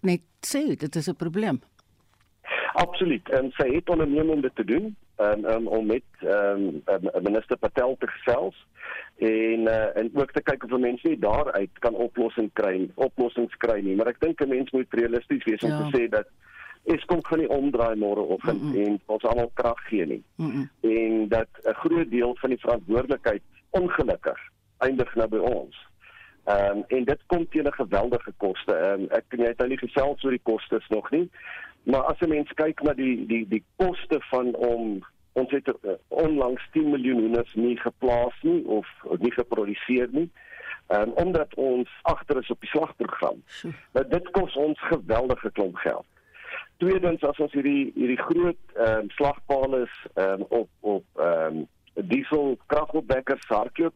[0.00, 1.60] net sê dit is 'n probleem.
[2.72, 3.28] Absoluut.
[3.28, 6.82] En sy het onderneem om dit te doen en um, om met um,
[7.22, 8.66] minister Patel te gesels
[9.16, 13.80] en uh, en ook te kyk of mense nie daaruit kan oplossing kry, oplossings kry
[13.84, 15.82] nie, maar ek dink 'n mens moet realisties wees om Ja.
[15.82, 16.26] te sê dat
[16.84, 18.84] Eskom gaan nie omdraai môre oggend mm -mm.
[18.84, 20.22] en ons almal krag gee nie.
[20.36, 20.70] Mm -mm.
[20.80, 24.38] En dat 'n groot deel van die verantwoordelikheid ongelukkig
[24.78, 25.88] eindig nou by ons.
[26.44, 28.74] Ehm um, en dit kom teen 'n geweldige koste.
[28.74, 31.30] Ehm um, ek kan jy het nou nie gesels oor die kostes nog nie.
[31.82, 35.92] Maar as 'n mens kyk na die die die koste van om ons het uh,
[36.08, 38.86] onlangs 10 miljoen hoenders nie geplaas nie of
[39.18, 40.30] nie geproduseer nie.
[40.86, 43.42] Ehm um, omdat ons agter is op die slagprogram.
[43.92, 46.06] Nou dit kos ons geweldige klomp geld.
[46.76, 51.56] Tweedens as ons hierdie hierdie groot ehm um, slagpale is ehm um, op op ehm
[51.56, 53.94] um, diesel kragopwekkers hardloop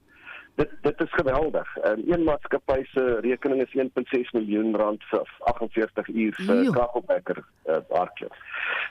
[0.55, 1.77] dit dit is geweldig.
[1.77, 3.77] En een maatskappy se rekening is
[4.19, 6.71] 1.6 miljoen rand vir 48 uur Jo.
[6.71, 8.37] kragopwekker uh, hardloop.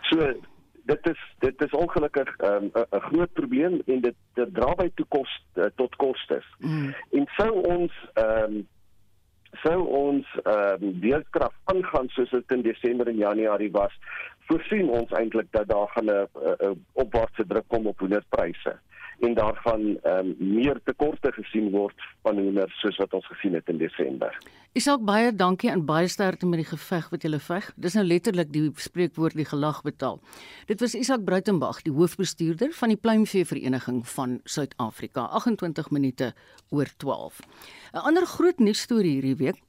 [0.02, 0.34] So
[0.84, 4.90] dit is dit is ongelukkig 'n um, 'n groot probleem en dit dit dra by
[4.96, 6.46] toe kos uh, tot kostes.
[6.58, 6.96] Mm.
[7.12, 8.68] En sou ons ehm um,
[9.52, 14.00] sou ons ehm um, weerkrag aangaan soos dit in Desember en Januarie was,
[14.48, 18.80] voorsien ons eintlik dat daar gaan 'n opwaartse druk kom op hoenderpryse
[19.20, 23.70] en daar gaan um, meer tekorte gesien word van hoenders soos wat ons gesien het
[23.70, 24.38] in Desember.
[24.74, 27.72] Isak baie dankie en baie sterkte met die geveg wat jy veg.
[27.76, 30.20] Dis nou letterlik die spreekwoord die gelag betaal.
[30.66, 35.28] Dit was Isak Bruitenberg, die hoofbestuurder van die Pluimvee Vereniging van Suid-Afrika.
[35.30, 36.34] 28 minute
[36.70, 37.40] oor 12.
[37.94, 39.62] 'n Ander groot nuus storie hierdie week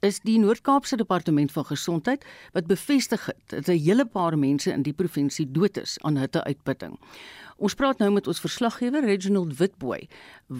[0.00, 4.82] is die Noord-Kaapse Departement van Gesondheid wat bevestig het dat 'n hele paar mense in
[4.82, 6.98] die provinsie dood is aan hitteuitputting.
[7.58, 10.04] Ons praat nou met ons verslaggewer Reginald Witboy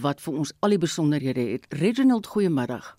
[0.02, 1.68] wat vir ons al die besonderhede het.
[1.70, 2.96] Reginald, goeiemiddag.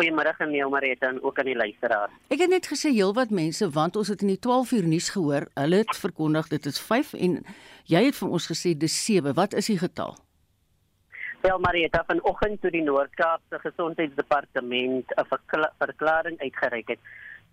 [0.00, 2.14] Goeiemôre aan jou Marita en ook aan die luisteraars.
[2.34, 5.46] Ek het net gesê heelwat mense want ons het in die 12 uur nuus gehoor,
[5.54, 7.38] hulle het verkondig dit is 5 en
[7.92, 9.36] jy het vir ons gesê dis 7.
[9.38, 10.16] Wat is die getal?
[11.42, 15.26] Wel Marieta vanoggend toe die Noord-Kaapse Gesondheidsdepartement 'n
[15.78, 17.00] verklaring uitgereik het,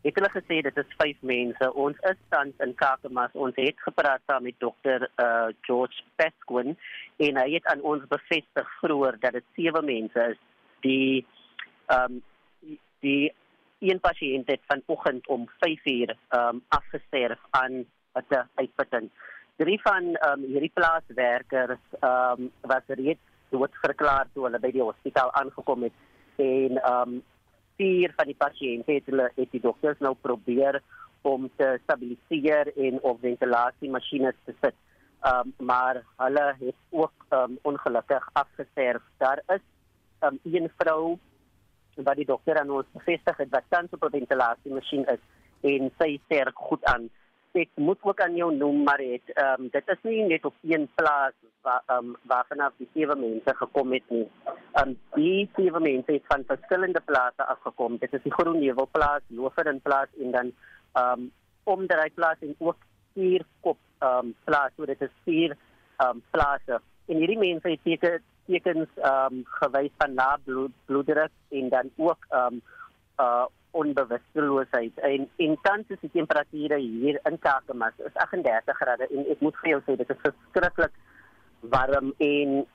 [0.02, 1.72] het hulle gesê dit is 5 mense.
[1.74, 3.34] Ons is tans in Kakamas.
[3.34, 6.78] Ons het gepraat saam met dokter uh, George Pesquin
[7.18, 10.40] en hy het aan ons bevestig vroeër dat dit 7 mense is
[10.86, 11.26] die
[11.90, 12.24] ehm um,
[13.00, 13.32] die
[13.80, 19.10] een pasiënt het vanoggend om 5:00 ehm um, afgesterf aan 'n uitputting.
[19.56, 24.72] Drie van ehm um, hierdie plaaswerkers ehm um, was reeds dood verklaar toe hulle by
[24.72, 25.94] die hospitaal aangekom het
[26.36, 27.24] en ehm um,
[27.80, 30.82] vier van die pasiënte het hulle het die dokters nou probeer
[31.28, 34.76] om te stabiliseer en op ventilasiemasjiene te sit.
[35.30, 39.04] Um, maar hulle het ook um, ongelukkig afgesterf.
[39.18, 39.64] Daar is
[40.24, 41.18] um, een vrou
[41.96, 45.24] wat die dokter aan ons bevestig het wat tans op 'n ventilasiemasjien is
[45.62, 47.10] en sy sterk goed aan
[47.58, 50.56] ek moet ook aan jou noem maar het ehm um, dit is nie net op
[50.62, 54.28] een plaas waar ehm um, waar vanaf die sewe mense gekom het nie.
[54.74, 57.98] Ehm um, die sewe mense het van verskillende plase afgekom.
[57.98, 60.52] Dit is die Groenheuwel plaas, Loferin plaas en dan
[60.94, 61.32] ehm um,
[61.64, 62.78] om daai plaas en ook
[63.14, 65.58] vier kop ehm um, plaas, so dit is vier
[65.98, 66.82] ehm um, plase.
[67.06, 71.92] En hierdie mense het teken tekens ehm um, gewys van lae bloed bloeddruk en dan
[71.98, 72.62] ook ehm um,
[73.20, 79.26] uh onbewusteloosheid en en tans is die temperature hier in Kakamas is 38 grade en
[79.36, 80.96] ek moet vir jou sê dit is verskriklik
[81.76, 82.66] warm en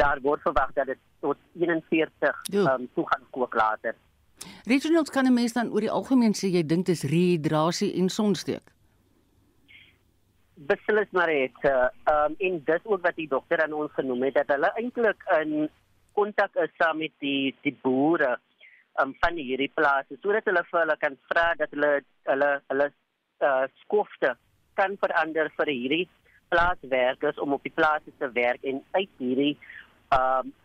[0.00, 3.94] daar word verwag dat dit tot 41 ehm um, toe gaan kook later.
[4.64, 8.66] Regionals kan 'n mens dan oor die algemeen sê jy dink dis rehydrasie en sonsteek.
[10.54, 14.34] Beslis maar dit ehm um, en dis ook wat die dokter aan ons genoem het
[14.34, 15.68] dat hulle eintlik in
[16.12, 18.38] kontak is saam met die die boere
[19.00, 21.92] um, van hierdie plase sodat hulle vir hulle kan vra dat hulle
[22.30, 22.88] hulle hulle
[23.40, 24.34] uh, skofte
[24.80, 26.08] kan verander vir hierdie
[26.52, 29.54] plaaswerkers om op die plase te werk en uit hierdie
[30.12, 30.58] ehm um,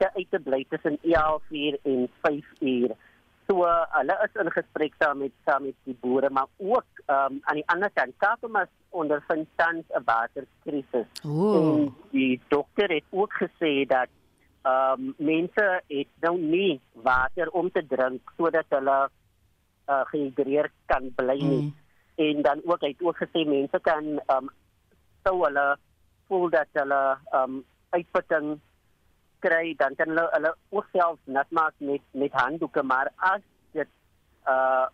[0.00, 2.94] te uit te bly tussen 11 uur en 5 uur.
[3.48, 7.36] So uh, hulle is in gesprek saam met saam met die boere maar ook ehm
[7.36, 11.08] um, aan die ander kant Kakamas ondervind tans 'n waterkrisis.
[11.24, 11.92] Oh.
[12.10, 14.08] Die dokter het ook gesê dat
[14.68, 18.98] ehm um, mense het nou nie water om te drink sodat hulle
[19.88, 21.62] uh, gehidreerd kan bly nie.
[21.62, 21.74] Mm.
[22.28, 24.50] En dan ook het ook gesê mense kan ehm um,
[25.24, 25.66] sou hulle
[26.28, 27.02] voel dat hulle
[27.32, 28.58] ehm um, uitputting
[29.40, 33.90] kry dan kan hulle hulle ook self nat maak met met handdoeke maar as dit
[34.54, 34.86] uh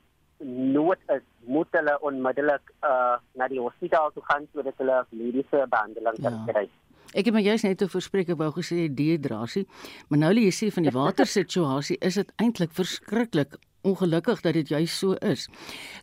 [0.77, 1.23] nood is
[1.57, 6.53] moet hulle onmiddellik uh na die hospitaal toe gaan sodat hulle mediese behandeling kan ja.
[6.53, 6.67] kry.
[7.15, 9.69] Ek het maar juist net te verspreek wou gesê dehydrasie,
[10.09, 13.55] maar nou lê jy sê van die watersituasie is dit eintlik verskriklik
[13.87, 15.47] ongelukkig dat dit juist so is.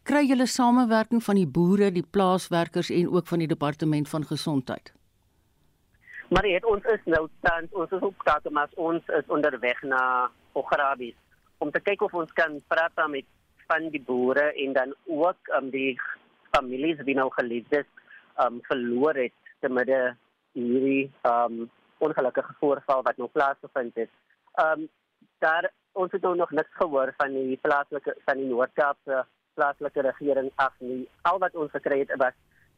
[0.08, 4.94] Kry julle samewerking van die boere, die plaaswerkers en ook van die departement van gesondheid?
[6.32, 11.18] Maar het ons is nou tans ons is op Kakamas ons is onderweg na Ograbis
[11.60, 13.28] om te kyk of ons kan praat met
[13.68, 16.00] van die boere en dan ook um, die
[16.56, 17.88] families wie nou geliefdes
[18.40, 20.00] um, verloor het te midde
[20.58, 21.70] hierdie um
[22.02, 24.10] ongelukkige voorval wat nou plaasgevind het.
[24.64, 24.90] Um
[25.40, 30.74] daar ons het nog niks gehoor van die plaaslike van die Noord-Kaapse plaaslike regering af
[30.80, 31.08] nie.
[31.22, 32.36] Al wat ons gekry het was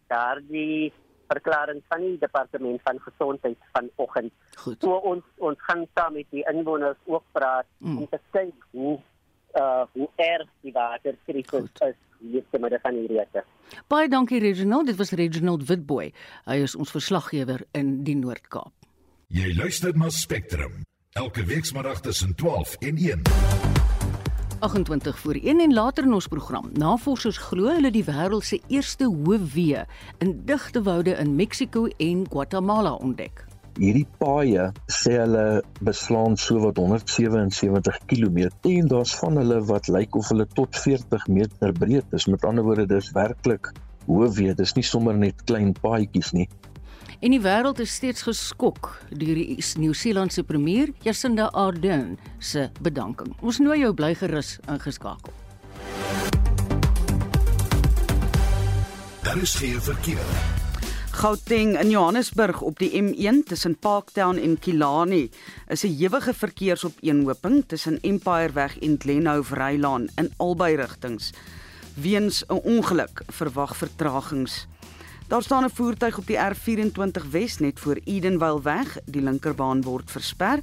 [0.07, 0.93] daardie
[1.27, 4.33] verklaring van die departement van gesondheid vanoggend.
[4.79, 7.97] So ons ons gaan saam met die inwoners ook praat mm.
[7.97, 8.99] om te kyk hoe
[9.59, 11.97] uh hoe erg die waterkrisis is
[12.31, 13.43] hier te midde van hierdie rede.
[13.91, 16.11] Baie dankie Reginald, dit was Reginald Witboy.
[16.47, 18.73] Hy is ons verslaggewer in die Noord-Kaap.
[19.33, 20.83] Jy luister na Spectrum
[21.17, 23.21] elke weekmiddag tussen 12 en 1.
[24.63, 26.69] 28 voor 1 en later in ons program.
[26.73, 29.83] Navorsers glo hulle die wêreld se eerste hoëwee
[30.23, 33.43] in digte woude in Mexiko en Guatemala ontdek.
[33.73, 40.15] Hierdie paaie sê hulle beslaan so wat 177 km en daar's van hulle wat lyk
[40.15, 42.27] of hulle tot 40 meter breed is.
[42.29, 43.71] Met ander woorde, dis werklik
[44.05, 46.47] hoe weet, dis nie sommer net klein paadjies nie.
[47.23, 53.31] En die wêreld is steeds geskok deur die Nieu-Seelandse premier Jacinda Ardern se bedanking.
[53.41, 55.31] Ons nooi jou bly gerus ingeskakel.
[59.23, 60.61] Daar is geen verkeer.
[61.13, 65.29] Gauteng in Johannesburg op die M1 tussen Parktown en Kilani
[65.67, 71.31] is 'n ewige verkeersopeenhoping tussen Empireweg en Glenhove Rylaan in albei rigtings.
[71.93, 74.67] Weens 'n ongeluk verwag vertragings.
[75.27, 80.11] Daar staan 'n voertuig op die R24 Wes net voor Edenvale weg, die linkerbaan word
[80.11, 80.59] versper.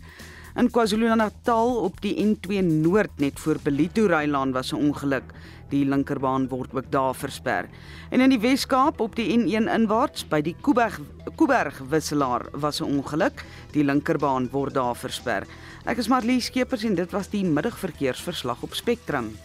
[0.61, 5.33] In KwaZulu-Natal op die N2 Noord net voor Belito Rylaan was 'n ongeluk.
[5.71, 7.69] Die linkerbaan word ook daar versper.
[8.11, 11.01] En in die Wes-Kaap op die N1 inwaarts by die Kuiberg
[11.37, 13.45] Kuiberg wisselaar was 'n ongeluk.
[13.73, 15.47] Die linkerbaan word daar versper.
[15.85, 19.37] Ek is Marlie Skeepers en dit was die middagverkeersverslag op Spectrum.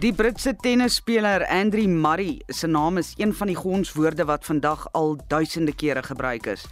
[0.00, 5.18] Die Britse tennisspeler Andrew Murray se naam is een van die gonswoorde wat vandag al
[5.28, 6.64] duisende kere gebruik is.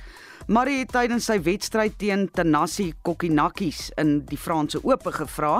[0.48, 5.58] Murray het tydens sy wedstryd teen Tanasi Kokkinakis in die Franse Ope gevra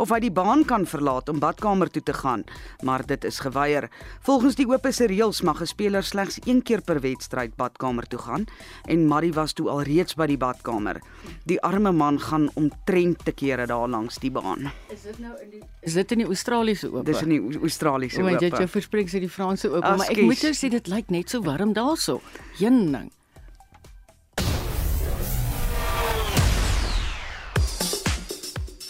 [0.00, 2.46] of hy die baan kan verlaat om badkamer toe te gaan,
[2.80, 3.90] maar dit is geweier.
[4.24, 8.18] Volgens die Ope se reëls mag 'n speler slegs een keer per wedstryd badkamer toe
[8.18, 8.46] gaan
[8.88, 11.02] en Murray was toe al reeds by die badkamer.
[11.44, 14.72] Die arme man gaan omtrent te kere daar langs die baan.
[14.88, 17.04] Is dit nou in die Is dit in die Australiese Ope?
[17.04, 18.30] Dis in die Australiese Ope.
[18.30, 21.28] Want jy verspreek sy die Franse Ope, maar ek moet jou sê dit lyk net
[21.28, 22.22] so warm daarso.
[22.56, 23.10] Jenning.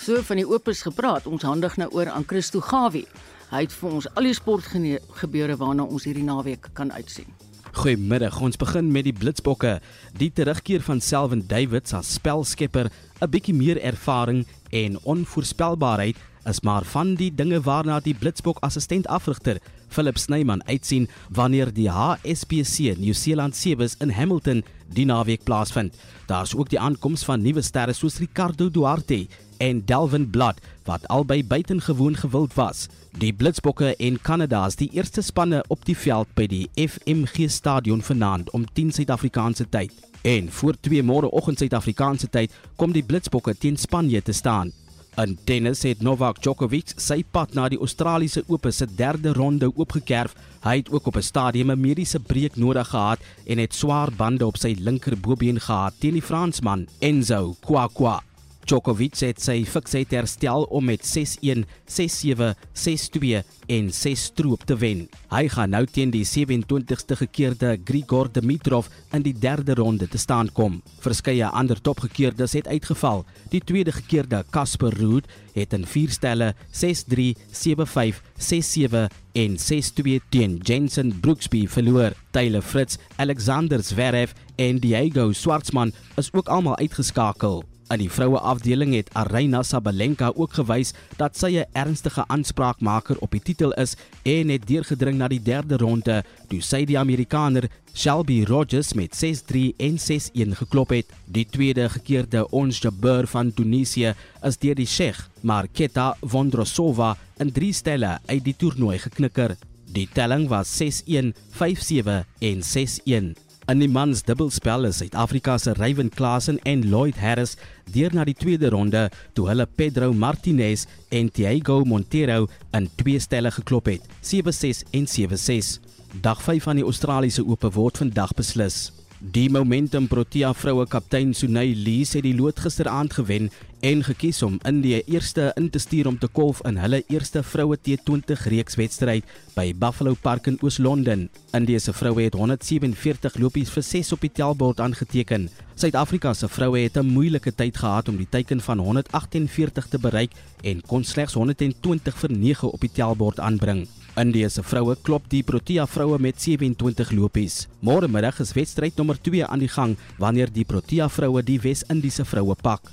[0.00, 3.04] So van die opes gepraat, ons handig nou oor aan Christo Gawie.
[3.50, 7.28] Hy het vir ons al die sportgebeure waarna ons hierdie naweek kan uitsien.
[7.76, 8.38] Goeiemiddag.
[8.40, 9.74] Ons begin met die Blitsbokke.
[10.16, 12.88] Die terugkeer van Selwyn Davids as spelskepper,
[13.20, 19.06] 'n bietjie meer ervaring en onvoorspelbaarheid is maar van die dinge waarna die Blitsbok assistent
[19.06, 25.94] afrigter Philip Snyman uitsien wanneer die HSBC New Zealand Sevens in Hamilton die naweek plaasvind.
[26.26, 29.26] Daar's ook die aankoms van nuwe sterre soos Ricardo Duarte
[29.60, 32.86] en Delvin Blood wat albei buitengewoon gewild was.
[33.18, 38.02] Die Blitsbokke en Kanada is die eerste spanne op die veld by die FMG Stadion
[38.02, 39.92] vanaand om 10 Suid-Afrikaanse tyd.
[40.22, 44.72] En voor 2 môreoggend Suid-Afrikaanse tyd kom die Blitsbokke teen Spanje te staan.
[45.20, 50.36] In tennis het Novak Djokovic sy pad na die Australiese Ope se derde ronde oopgekerf.
[50.64, 54.46] Hy het ook op 'n stadium 'n mediese breek nodig gehad en het swaar bande
[54.46, 58.29] op sy linkerbobeen gehad teen die Fransman Enzo Kwakwa.
[58.70, 63.40] Djokovic het sy fiksheid herstel om met 6-1, 6-7, 6-2
[63.74, 65.00] en 6 stroop te wen.
[65.32, 70.52] Hy gaan nou teen die 27ste gekeerde Grigor Dimitrov in die derde ronde te staan
[70.54, 70.78] kom.
[71.02, 73.24] Verskeie ander topgekeerdes het uitgeval.
[73.50, 79.02] Die tweede gekeerde Casper Ruud het in 4 stelle 6-3, 7-5, 6-7
[79.34, 82.14] en 6-2 teen Jensen Brooksby verloor.
[82.30, 84.30] Taylor Fritz, Alexander Zverev
[84.62, 87.64] en Diego Schwartzman is ook almal uitgeskakel.
[87.90, 93.30] In die vroue afdeling het Aryna Sabalenka ook gewys dat sy 'n ernstige aanspraakmaker op
[93.30, 98.44] die titel is en het deurgedring na die derde ronde toe sy die Amerikaner Shelby
[98.44, 101.06] Rogers met 6-3 en 6-1 geklop het.
[101.26, 107.72] Die tweede gekeerde Ons Jabeur van Tunesië is deur die Tsjech Marketa Vondrosova in 3
[107.72, 109.56] stelle uit die toernooi geknikker.
[109.92, 113.49] Die telling was 6-1, 5-7 en 6-1.
[113.70, 117.52] In die mans dubbelspel is Suid-Afrika se Ryan Klassen en Lloyd Harris
[117.94, 119.04] deur na die tweede ronde
[119.38, 125.76] toe hulle Pedro Martinez en Thiago Monteiro in twee stelle geklop het, 7-6 en 7-6.
[126.24, 128.88] Dag 5 van die Australiese Ope word vandag beslis.
[129.20, 133.50] Die Momentum Protea vroue kaptein Sunay Lee het die lood gisteraand gewen
[133.84, 137.76] en gekies om Indië eerste in te stuur om te kolf in hulle eerste vroue
[137.76, 141.28] T20 reeks wedstryd by Buffalo Park in Oos-London.
[141.52, 145.50] Indië se vroue het 147 lopies vir 6 op die tellbord aangeteken.
[145.76, 150.32] Suid-Afrika se vroue het 'n moeilike tyd gehad om die teiken van 148 te bereik
[150.64, 153.86] en kon slegs 120 vir 9 op die tellbord aanbring.
[154.18, 157.66] Indië se vroue klop die Protea vroue met 27 lopies.
[157.78, 162.24] Môre middag is wedstryd nommer 2 aan die gang wanneer die Protea vroue die Wes-Indiese
[162.26, 162.90] vroue pak.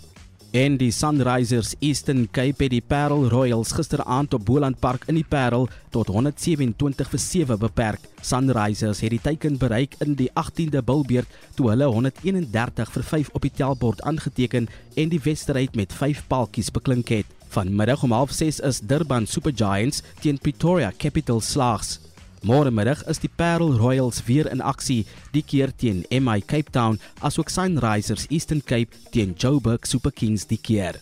[0.56, 5.26] En die Sunrisers Eastern Cape het die Parel Royals gisteraand op Boland Park in die
[5.28, 8.06] Parel tot 127 vir 7 beperk.
[8.22, 13.42] Sunrisers het die teiken bereik in die 18de bilbeerd toe hulle 131 vir 5 op
[13.42, 17.37] die tellbord aangeteken en die wedstryd met 5 paaltjies beklink het.
[17.58, 22.00] Vanmiddag om 06:30 is Durban Super Giants teen Pretoria Capital Slags.
[22.42, 27.00] Môre middag is die Parel Royals weer in aksie, die keer teen MI Cape Town,
[27.20, 31.00] asook Sunrisers Eastern Cape teen Joburg Super Kings die keer.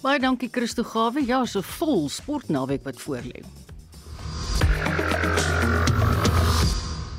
[0.00, 1.20] Baie dankie Christo Gawe.
[1.26, 3.44] Ja, so vol sportnaweek wat voorlê.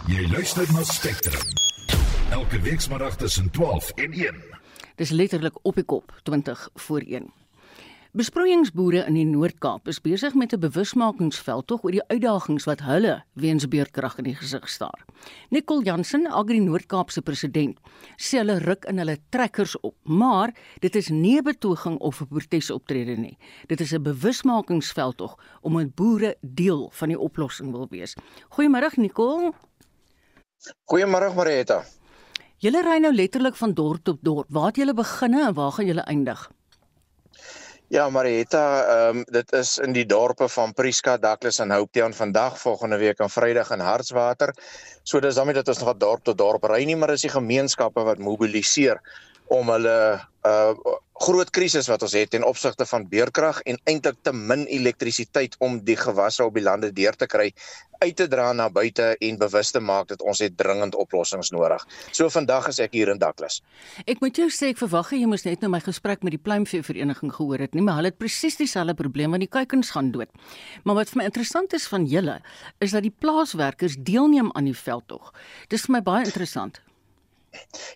[0.08, 1.46] Jy luister na Spectrum.
[2.32, 4.42] Elke weekmiddag tussen 12 en 1.
[4.98, 7.30] Dis letterlik op die kop 20 voor 1.
[8.12, 13.68] Besproeiingsboere in die Noord-Kaap is besig met 'n bewusmakingsveldtog oor die uitdagings wat hulle weens
[13.68, 15.06] beurtkrag in die gesig staar.
[15.50, 17.80] Nicole Jansen, Agri Noord-Kaap se president,
[18.18, 20.52] sê hulle ruk in hulle trekkers op, maar
[20.82, 23.38] dit is nie 'n betoging of 'n protesoptrede nie.
[23.68, 28.16] Dit is 'n bewusmakingsveldtog om met boere deel van die oplossing wil wees.
[28.50, 29.54] Goeiemôre Nicole.
[30.92, 31.86] Goeiemôre Marita.
[32.58, 34.48] Julle ry nou letterlik van dorp tot dorp.
[34.50, 36.52] Waar het julle begin en waar gaan julle eindig?
[37.92, 42.54] Ja, Marietta, ehm um, dit is in die dorpe van Prieska, Douglas en Hopetown vandag,
[42.60, 44.54] volgende week aan Vrydag in Hartswater.
[45.04, 48.06] So dis daarmee dat ons nog dorp tot dorp ry nie, maar dis die gemeenskappe
[48.08, 49.02] wat mobiliseer
[49.52, 49.98] om hulle
[50.48, 55.54] uh groot krisis wat ons het ten opsigte van beerkrag en eintlik te min elektrisiteit
[55.62, 57.52] om die gewasse op die lande deur te kry
[58.02, 61.86] uit te dra na buite en bewus te maak dat ons het dringend oplossings nodig.
[62.10, 63.60] So vandag is ek hier in Douglas.
[64.10, 66.82] Ek moet jou sê ek verwag jy moes net nou my gesprek met die pluimvee
[66.88, 70.34] vereniging gehoor het nie, maar hulle het presies dieselfde probleem want die kuikens gaan dood.
[70.84, 72.40] Maar wat vir my interessant is van julle
[72.82, 75.36] is dat die plaaswerkers deelneem aan die veldtog.
[75.70, 76.82] Dis vir my baie interessant.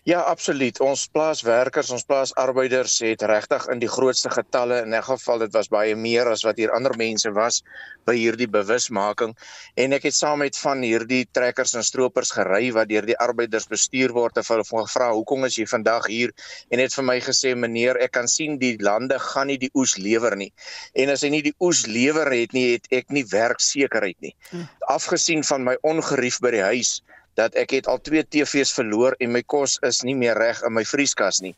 [0.06, 0.78] Ja, absoluut.
[0.84, 5.68] Ons plaaswerkers, ons plaasarbeiders het regtig in die grootste getalle in 'n geval dit was
[5.68, 7.62] baie meer as wat hier ander mense was
[8.06, 9.34] by hierdie bewusmaking
[9.82, 13.66] en ek het saam met van hierdie trekkers en stroopers gery wat deur die arbeiders
[13.66, 16.34] bestuur word en hulle gevra hoekom is jy vandag hier
[16.70, 19.96] en het vir my gesê meneer ek kan sien die lande gaan nie die oes
[19.98, 20.52] lewer nie
[20.94, 24.68] en as hy nie die oes lewer het nie het ek nie werksekerheid nie hm.
[24.88, 27.00] afgesien van my ongerief by die huis
[27.36, 30.72] dat ek het al twee TV's verloor en my kos is nie meer reg in
[30.76, 31.52] my vrieskas nie.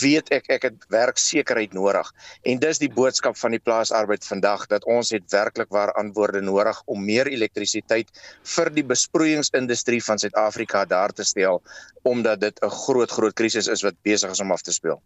[0.00, 2.08] Weet ek ek het werksekerheid nodig.
[2.48, 6.80] En dis die boodskap van die plaasarbeid vandag dat ons het werklik waar antwoorde nodig
[6.86, 8.10] om meer elektrisiteit
[8.56, 11.62] vir die besproeiingsindustrie van Suid-Afrika daar te stel
[12.08, 15.02] omdat dit 'n groot groot krisis is wat besig is om af te speel.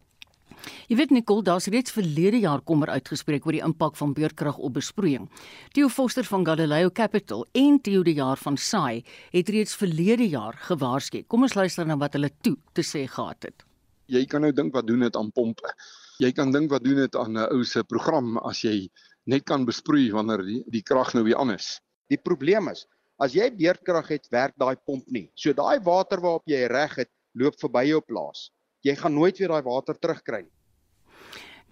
[0.91, 4.77] Jy weet Nicole, daar's reeds verlede jaar kommer uitgespreek oor die impak van beurtkrag op
[4.77, 5.29] besproeiing.
[5.75, 9.03] Theo Foster van Galileo Capital en Theo de Jaar van SAI
[9.33, 11.25] het reeds verlede jaar gewaarsku.
[11.27, 13.67] Kom ons luister na wat hulle toe te sê gehad het.
[14.13, 15.75] Jy kan nou dink wat doen dit aan pompe.
[16.23, 18.89] Jy kan dink wat doen dit aan 'n ou se program as jy
[19.27, 21.81] net kan besproei wanneer die, die krag nou weer aan is.
[22.09, 22.87] Die probleem is,
[23.19, 25.31] as jy beurtkrag het, werk daai pomp nie.
[25.35, 28.51] So daai water waarop jy reg het, loop verby jou plaas
[28.83, 30.53] jy gaan nooit weer daai water terugkry nie.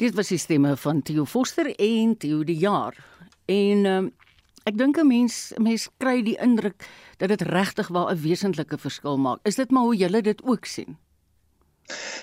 [0.01, 2.97] Dit was die stemme van Theo Foster en Theo die jaar.
[3.51, 4.07] En um,
[4.65, 6.87] ek dink 'n mens mens kry die indruk
[7.19, 9.41] dat dit regtig waar 'n wesentlike verskil maak.
[9.45, 10.97] Is dit maar hoe julle dit ook sien?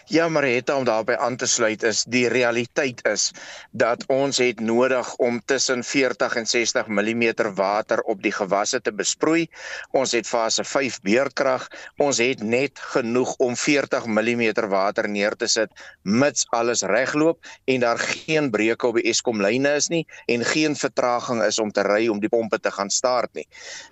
[0.08, 3.32] Ja, Marita om daarbey aan te sluit is die realiteit is
[3.72, 7.24] dat ons het nodig om tussen 40 en 60 mm
[7.56, 9.48] water op die gewasse te besproei.
[9.92, 11.68] Ons het fase 5 beerkrag.
[11.98, 15.72] Ons het net genoeg om 40 mm water neer te sit
[16.04, 20.76] mits alles regloop en daar geen breuke op die Eskom lyne is nie en geen
[20.76, 23.48] vertraging is om te ry om die pompe te gaan start nie.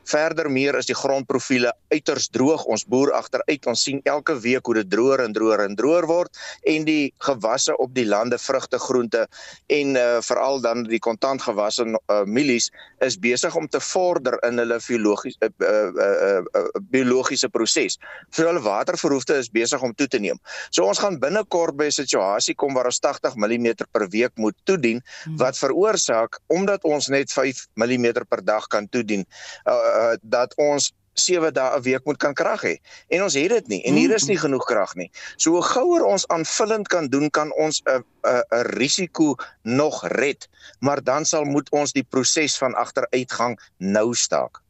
[0.07, 2.65] Verder meer is die grondprofiele uiters droog.
[2.71, 3.67] Ons boer agteruit.
[3.67, 6.37] Ons sien elke week hoe dit droër en droër en droër word
[6.71, 9.25] en die gewasse op die lande vrugte groente
[9.73, 12.71] en uh, veral dan die kontantgewasse uh, mielies
[13.05, 17.99] is besig om te vorder in hulle biologiese uh, uh, uh, uh, biologiese proses.
[18.29, 20.39] So hulle waterverhoefte is besig om toe te neem.
[20.69, 24.55] So ons gaan binnekort by 'n situasie kom waar ons 80 mm per week moet
[24.63, 25.37] toedien hmm.
[25.37, 29.25] wat veroorsaak omdat ons net 5 mm per dag kan toedien
[29.65, 32.75] uh, uh, dat ons 7 dae 'n week moet kan krag hê.
[33.09, 35.11] En ons het dit nie en hier is nie genoeg krag nie.
[35.37, 40.47] So hoe gouer ons aanvullend kan doen kan ons 'n 'n 'n risiko nog red,
[40.79, 44.61] maar dan sal moet ons die proses van agteruitgang nou staak.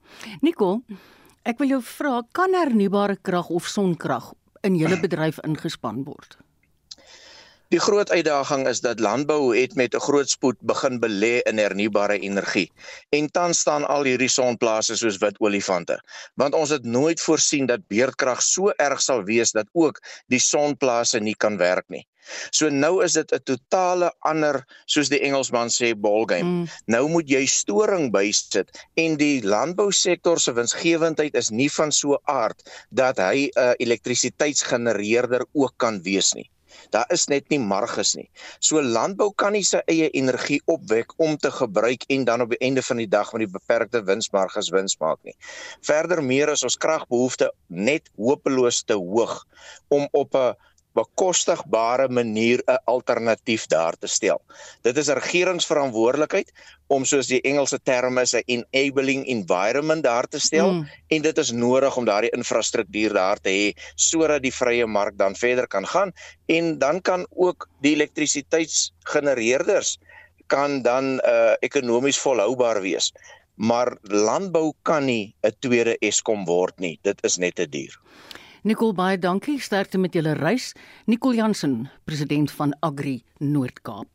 [0.41, 0.81] Nicole,
[1.43, 6.37] ek wil jou vra, kan hernubare krag of sonkrag in julle bedryf ingespan word?
[7.73, 12.19] Die groot uitdaging is dat landbou het met 'n groot spoed begin belê in hernubare
[12.19, 12.71] energie.
[13.09, 15.97] En tans staan al hierdie sonplase soos wit olifante,
[16.35, 21.19] want ons het nooit voorsien dat beerdkrag so erg sal wees dat ook die sonplase
[21.19, 22.07] nie kan werk nie.
[22.49, 26.43] So nou is dit 'n totale ander soos die Engelsman sê ballgame.
[26.43, 26.67] Mm.
[26.85, 32.61] Nou moet jy storing bysit en die landbousektor se winsgewendheid is nie van so aard
[32.89, 36.49] dat hy 'n uh, elektrisiteitsgenereerder ook kan wees nie.
[36.93, 38.27] Daar is net nie marges nie.
[38.59, 42.61] So landbou kan nie sy eie energie opwek om te gebruik en dan op die
[42.65, 45.35] einde van die dag met die beperkte winsmarges wins maak nie.
[45.81, 49.43] Verder meer is ons kragbehoefte net hopeloos te hoog
[49.89, 50.55] om op 'n
[50.95, 54.41] bekostigbare manier 'n alternatief daar te stel.
[54.81, 56.51] Dit is regeringsverantwoordelikheid
[56.87, 60.87] om soos die Engelse term is 'n enabling environment daar te stel mm.
[61.07, 65.35] en dit is nodig om daardie infrastruktuur daar te hê sodat die vrye mark dan
[65.35, 66.11] verder kan gaan
[66.45, 69.97] en dan kan ook die elektrisiteitsgenereerders
[70.47, 73.13] kan dan uh ekonomies volhoubaar wees.
[73.55, 76.99] Maar landbou kan nie 'n tweede Eskom word nie.
[77.01, 77.99] Dit is net te duur.
[78.65, 80.71] Nicole baie dankie sterkte met julle reis.
[81.05, 84.07] Nicole Jansen, president van Agri Noord-Kaap.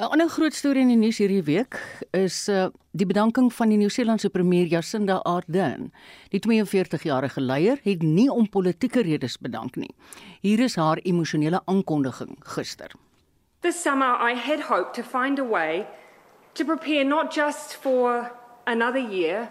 [0.00, 1.76] 'n Ander groot storie in die nuus hierdie week
[2.16, 5.92] is uh, die bedanking van die Nieu-Seelandse premier Jacinda Ardern.
[6.32, 9.92] Die 42-jarige leier het nie om politieke redes bedank nie.
[10.40, 12.88] Hier is haar emosionele aankondiging gister.
[13.60, 15.84] This summer I had hoped to find a way
[16.54, 18.32] to prepare not just for
[18.64, 19.50] another year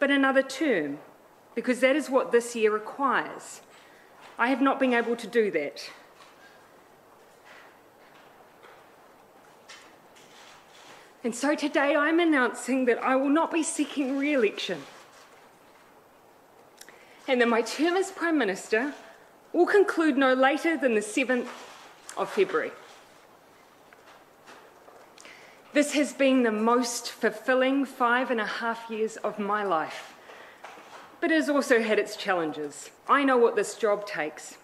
[0.00, 0.98] but another term.
[1.58, 3.62] Because that is what this year requires.
[4.38, 5.90] I have not been able to do that.
[11.24, 14.82] And so today I'm announcing that I will not be seeking re election
[17.26, 18.94] and that my term as Prime Minister
[19.52, 21.48] will conclude no later than the 7th
[22.16, 22.70] of February.
[25.72, 30.14] This has been the most fulfilling five and a half years of my life
[31.20, 32.90] but it has also had its challenges.
[33.08, 34.58] I know what this job takes,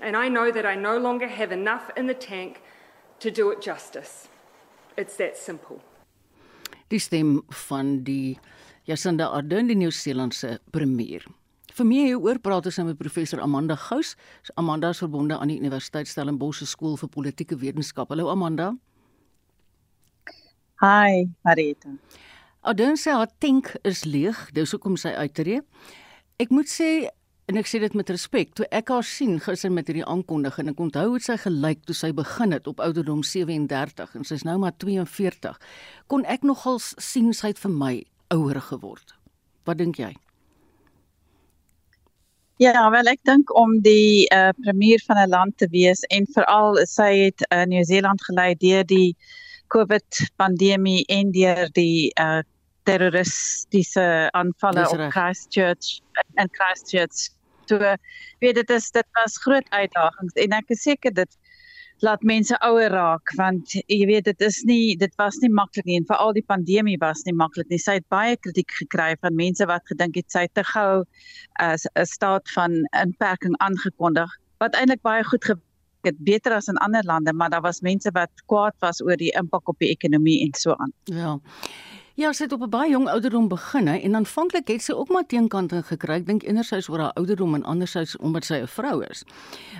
[0.00, 2.62] and I know that I no longer have enough in the tank
[3.20, 4.28] to do it justice.
[4.96, 5.80] It's that simple.
[6.88, 8.38] Die stem van die
[8.86, 11.22] Jacinda Ardern, die Nieu-Seelandse premier.
[11.70, 14.16] Vir meer hieroor praat ons nou met professor Amanda Gous.
[14.58, 18.10] Amanda is verbonde aan die Universiteit Stellenbosch Skool vir Politieke Wetenskap.
[18.10, 18.72] Hallo Amanda.
[20.82, 21.94] Hi, Marita.
[22.60, 25.62] Ardern sê haar tank is leeg, dis hoekom sy uittreë.
[26.42, 27.08] Ek moet sê
[27.50, 30.74] en ek sê dit met respek, toe ek haar sien gister met hierdie aankondiging en
[30.74, 34.54] ek onthou hoe sy gelyk toe sy begin het op ouderdom 37 en sy's nou
[34.62, 35.56] maar 42,
[36.06, 37.94] kon ek nogal sien sy het vir my
[38.36, 39.16] ouer geword.
[39.66, 40.12] Wat dink jy?
[42.60, 46.76] Ja, wel ek dink om die uh, premier van 'n land te wees en veral
[46.84, 49.16] sy het uh, Nieu-Seeland gelei deur die
[49.70, 52.40] COVID pandemie en deur die uh,
[52.88, 56.00] terroristiese aanvalle op Christchurch
[56.34, 57.30] en Christchurch.
[57.70, 57.78] So
[58.42, 61.38] weet dit is dit was groot uitdagings en ek is seker dit
[62.00, 65.98] laat mense ouer raak want jy weet dit is nie dit was nie maklik nie
[66.00, 67.78] en veral die pandemie was nie maklik nie.
[67.78, 71.04] Sy het baie kritiek gekry van mense wat gedink het sy te gou
[71.60, 74.32] as 'n staat van inperking aangekondig
[74.64, 75.44] wat eintlik baie goed
[76.02, 79.32] het beter as in ander lande maar daar was mense wat kwaad was oor die
[79.38, 80.92] impak op die ekonomie en so aan.
[81.04, 81.38] Ja.
[82.20, 85.08] Ja, sy het op 'n baie jong ouderdom begin hè en aanvanklik het sy ook
[85.08, 86.14] maar teenkante gekry.
[86.14, 89.24] Ek dink enerzijds oor haar ouderdom en anderzijds omdat sy 'n vrou is.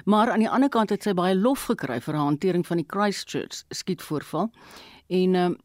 [0.04, 2.86] Maar aan die ander kant het sy baie lof gekry vir haar hantering van die
[2.88, 4.50] Christchurch skietvoorval.
[5.06, 5.58] En ehm uh,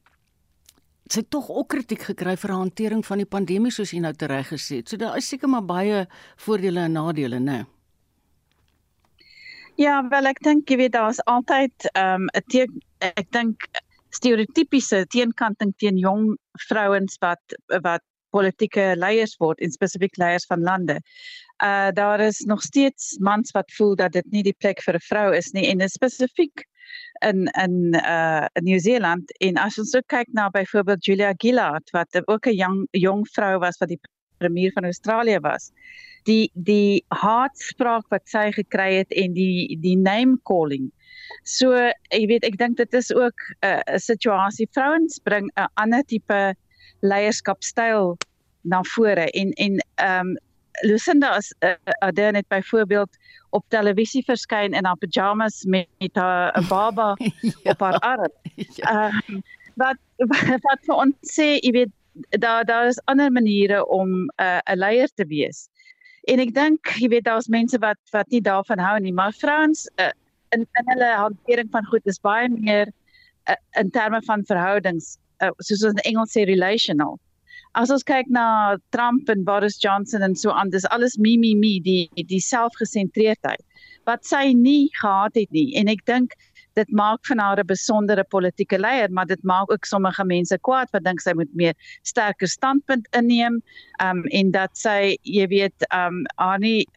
[1.05, 4.13] sy het tog ook kritiek gekry vir haar hantering van die pandemie soos jy nou
[4.13, 4.89] tereg gesê het.
[4.89, 7.65] So daar is seker maar baie voordele en nadele, né?
[9.75, 13.65] Ja, wel ek dink jy weet daar's altyd ehm um, 'n ek dink
[14.15, 18.03] stereotypiese teenkanting teen jong vrouens wat wat
[18.35, 20.99] politieke leiers word en spesifiek leiers van lande.
[21.63, 25.07] Uh daar is nog steeds mans wat voel dat dit nie die plek vir 'n
[25.09, 26.63] vrou is nie en spesifiek
[27.23, 32.27] in in uh in Nieu-Seeland en as ons ook kyk na byvoorbeeld Julia Gillard wat
[32.27, 33.99] ook 'n jong jong vrou was wat die
[34.37, 35.71] premier van Australië was.
[36.25, 40.91] Die die haatspraak wat sy gekry het en die die name calling
[41.45, 41.73] So
[42.13, 46.03] jy weet ek dink dit is ook 'n uh, 'n situasie vrouens bring 'n ander
[46.03, 46.55] tipe
[47.01, 48.17] leierskapstyl
[48.63, 50.37] na vore en en ehm um,
[50.83, 53.17] Lucinda as uh, Adair net byvoorbeeld
[53.49, 57.71] op televisie verskyn in haar pyjamas met, met haar 'n baba ja.
[57.71, 58.31] op haar arm.
[58.55, 59.07] Ja.
[59.07, 59.39] Uh,
[59.75, 59.97] wat
[60.67, 61.93] wat vir ons sê jy weet
[62.29, 65.69] daar daar is ander maniere om 'n uh, leier te wees.
[66.23, 69.89] En ek dink jy weet daar's mense wat wat nie daarvan hou nie, maar vrouens
[69.99, 70.11] uh,
[70.49, 72.91] in in hulle hantering van goed is baie meer
[73.49, 77.19] uh, in terme van verhoudings uh, soos ons in Engels sê relational.
[77.75, 81.53] As ons kyk na Trump en Boris Johnson en so aan, dis alles me me
[81.55, 83.63] me die die selfgesentreerdheid
[84.05, 86.35] wat sy nie gehad het nie en ek dink
[86.75, 90.91] dit maak van haar 'n besondere politieke leier maar dit maak ook sommige mense kwaad
[90.91, 93.61] wat dink sy moet meer sterker standpunt inneem
[94.03, 96.87] um, en dat sy jy weet um haar nie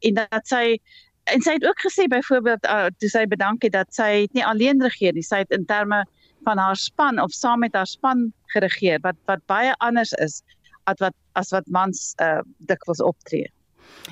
[0.00, 0.78] en dat sy
[1.26, 4.44] en sy het ook gesê byvoorbeeld uh, toe sy bedank het dat sy het nie
[4.46, 6.04] alleen regeer nie, sy het in terme
[6.46, 10.42] van haar span of saam met haar span geregeer wat wat baie anders is
[10.86, 13.50] as wat as wat mans uh, dikwels optree.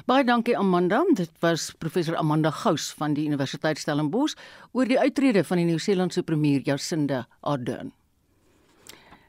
[0.06, 1.02] Baie dankie Amanda.
[1.14, 4.34] Dit was professor Amanda Gous van die Universiteit Stellenbosch
[4.72, 7.92] oor die uittrede van die Nieu-Seelandse premier Jacinda Ardern.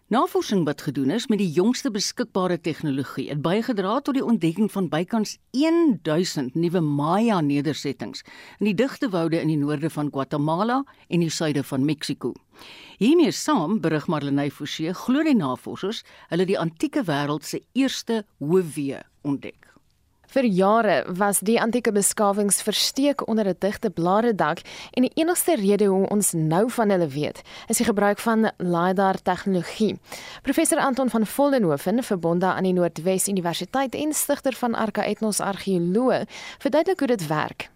[0.07, 4.85] Navorsing wat gedoen is met die jongste beskikbare tegnologie het bygedra tot die ontdekking van
[4.91, 8.21] bykans 1000 nuwe Maya nedersettings
[8.59, 12.35] in die digte woude in die noorde van Guatemala en die suide van Mexiko.
[13.01, 19.01] Hiermee saam berig Marlenae Forsie glo die navorsers hulle die antieke wêreld se eerste hoofwee
[19.25, 19.64] ontdek.
[20.35, 24.59] Vir jare was die antieke beskawings versteek onder 'n digte blaredak
[24.91, 29.21] en die enigste rede hoe ons nou van hulle weet, is die gebruik van LiDAR
[29.21, 29.99] tegnologie.
[30.41, 36.23] Professor Anton van Vollenhoven, verbonde aan die Noordwes Universiteit en stigter van Arca Ethnos Argeoloog,
[36.59, 37.69] verduidelik hoe dit werk.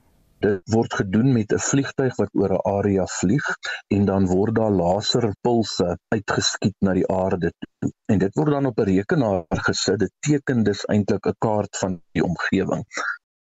[0.43, 3.47] Dit word gedoen met 'n vliegtyg wat oor 'n area vlieg
[3.95, 7.89] en dan word daar laserpulse uitgeskiet na die aarde toe.
[8.13, 9.99] En dit word dan op 'n rekenaar gesit.
[9.99, 12.85] Dit teken dus eintlik 'n kaart van die omgewing.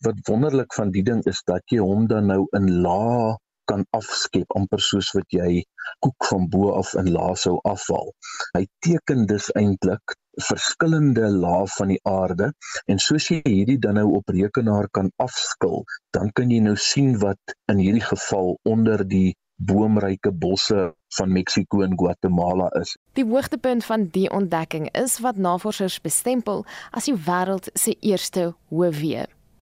[0.05, 3.35] Wat wonderlik van die ding is dat jy hom dan nou in lae
[3.65, 5.63] kan afskep amper soos wat jy
[5.99, 8.13] koek van bo af in lae sou afval.
[8.57, 12.51] Hy teken dus eintlik verskillende lae van die aarde
[12.85, 15.83] en soos jy hierdie dan nou op rekenaar kan afskil,
[16.13, 21.81] dan kan jy nou sien wat in hierdie geval onder die boomryke bosse van Mexiko
[21.81, 22.93] en Guatemala is.
[23.17, 29.25] Die hoogtepunt van die ontdekking is wat navorsers bestempel as die wêreld se eerste hoofwee.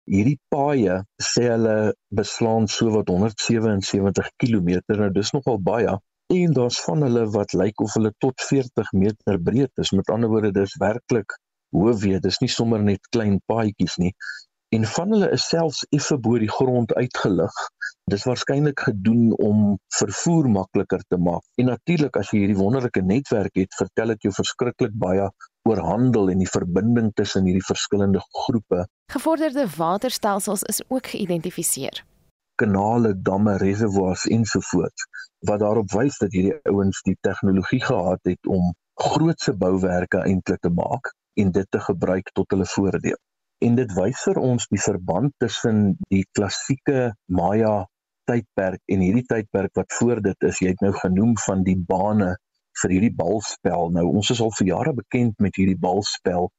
[0.09, 5.95] Hierdie paaie sê hulle beslaan so wat 177 km, nou dis nogal baie
[6.33, 9.91] en daar's van hulle wat lyk of hulle tot 40 meter breed is.
[9.91, 11.37] Met ander woorde, dis werklik
[11.75, 14.13] hoë weet, dis nie sommer net klein paadjies nie.
[14.73, 17.59] En van hulle is selfs effe bo die grond uitgelig.
[18.11, 21.45] Dis waarskynlik gedoen om vervoer makliker te maak.
[21.61, 25.29] En natuurlik as jy hierdie wonderlike netwerk het, vertel dit jou verskriklik baie
[25.69, 28.85] oor handel en die verbinding tussen hierdie verskillende groepe.
[29.13, 32.03] Gevorderde waterstelsels is ook geïdentifiseer
[32.55, 35.07] kanale, damme, reservoirs ensovoorts
[35.49, 40.71] wat daarop wys dat hierdie ouens die tegnologie gehad het om grootse bouwerke eintlik te
[40.73, 43.19] maak en dit te gebruik tot hulle voordeel.
[43.65, 47.85] En dit wys vir ons die verband tussen die klassieke Maya
[48.29, 50.61] tydperk en hierdie tydperk wat voor dit is.
[50.61, 52.35] Jy het nou genoem van die bane
[52.81, 53.91] vir hierdie balspel.
[53.95, 56.49] Nou ons is al vir jare bekend met hierdie balspel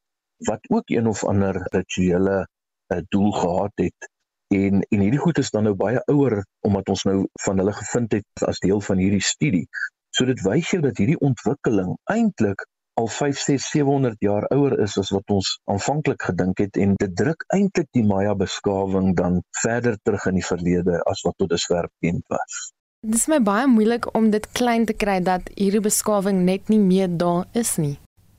[0.47, 4.09] wat ook een of ander rituele uh, doel gehad het
[4.55, 8.12] En en hierdie goed is dan nou baie ouer omdat ons nou van hulle gevind
[8.12, 9.66] het as deel van hierdie studie.
[10.14, 12.62] So dit wys jou dat hierdie ontwikkeling eintlik
[12.97, 17.16] al 5, 6, 700 jaar ouer is as wat ons aanvanklik gedink het en dit
[17.16, 21.90] druk eintlik die Maya beskawing dan verder terug in die verlede as wat tot dusver
[21.99, 22.62] bekend was.
[23.05, 26.80] Dit is my baie moeilik om dit klein te kry dat hierdie beskawing net nie
[26.80, 27.97] meer daar is nie.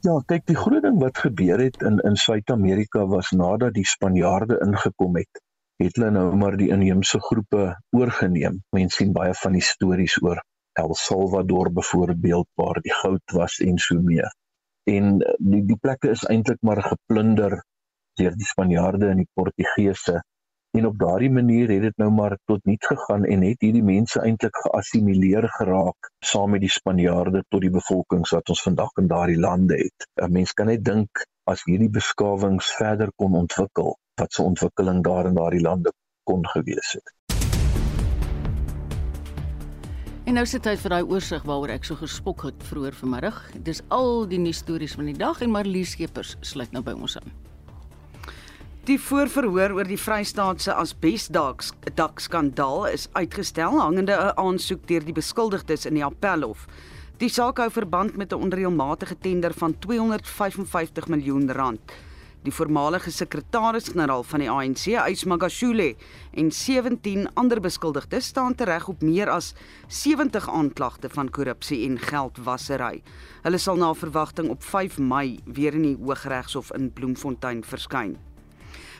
[0.07, 4.57] Ja, kyk, die groot ding wat gebeur het in in Suid-Amerika was nadat die Spanjaarde
[4.65, 5.43] ingekom het
[5.81, 7.63] het hulle nou maar die inheemse groepe
[7.97, 8.61] oorgeneem.
[8.75, 10.41] Mense sien baie van die stories oor
[10.81, 14.31] El Salvador byvoorbeeld waar die goud was en so meer.
[14.87, 15.17] En
[15.51, 17.59] die die plekke is eintlik maar geplunder
[18.17, 20.21] deur die Spanjaarde en die Portugese.
[20.77, 24.21] En op daardie manier het dit nou maar tot niet gegaan en het hierdie mense
[24.21, 29.39] eintlik geassimileer geraak saam met die Spanjaarde tot die bevolkings wat ons vandag in daardie
[29.45, 30.09] lande het.
[30.21, 35.25] 'n Mens kan net dink as hierdie beskawings verder kon ontwikkel, wat se ontwikkeling daar
[35.25, 35.93] in daardie lande
[36.23, 37.13] kon gewees het.
[40.27, 43.37] En nou sit tyd vir daai oorsig waaroor ek so gespok het vroeër vanmiddag.
[43.63, 47.15] Dis al die nuus stories van die dag en Marlies Skeepers sluit nou by ons
[47.21, 47.31] aan.
[48.87, 51.63] Die voorverhoor oor die Vrystaatse asbesdak
[51.95, 56.67] dak skandaal is uitgestel hangende 'n aansoek deur die beskuldigdes in die appelhof.
[57.17, 61.81] Die saak hou verband met 'n onreëlmatige tender van 255 miljoen rand.
[62.47, 65.89] Die voormalige sekretaris-generaal van die ANC, Ys Magashule,
[66.39, 69.49] en 17 ander beskuldigdes staan tereg op meer as
[69.91, 73.01] 70 aanklagte van korrupsie en geldwasery.
[73.43, 78.15] Hulle sal na verwagting op 5 Mei weer in die Hooggeregshof in Bloemfontein verskyn.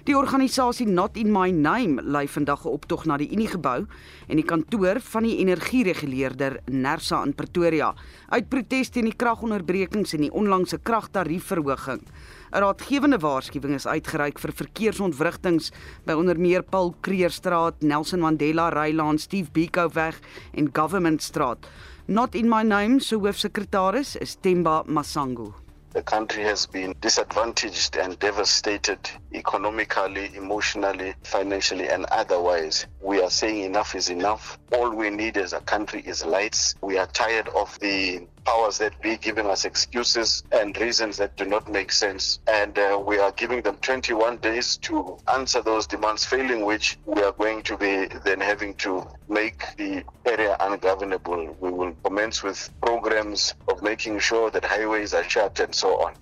[0.07, 3.85] Die organisasie Not in My Name lei vandag 'n optog na die Uniegebou
[4.29, 7.93] en die kantoor van die energiereguleerder Nersa in Pretoria
[8.29, 11.99] uit protes teen die kragonderbrekings en die onlangse kragtariefverhoging.
[11.99, 15.71] 'n Raadgewende waarskuwing is uitgereik vir verkeersontwrigtings
[16.05, 20.21] by onder meer Paul Kreerstraat, Nelson Mandela Rylaan, Steve Biko weg
[20.53, 21.67] en Government Straat.
[22.07, 25.66] Not in my name, so hoofsekretaris is Temba Masango.
[25.97, 28.99] The country has been disadvantaged and devastated
[29.33, 32.85] economically, emotionally, financially, and otherwise.
[33.01, 34.59] We are saying enough is enough.
[34.73, 36.75] All we need as a country is lights.
[36.81, 41.45] We are tired of the powers that be giving us excuses and reasons that do
[41.45, 42.39] not make sense.
[42.47, 47.21] And uh, we are giving them 21 days to answer those demands, failing which we
[47.23, 51.57] are going to be then having to make the area ungovernable.
[51.59, 56.13] We will commence with programs of making sure that highways are shut and so on.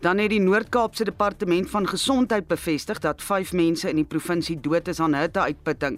[0.00, 4.88] Dan het die Noord-Kaapse Departement van Gesondheid bevestig dat 5 mense in die provinsie dood
[4.92, 5.96] is aan hitteuitputting.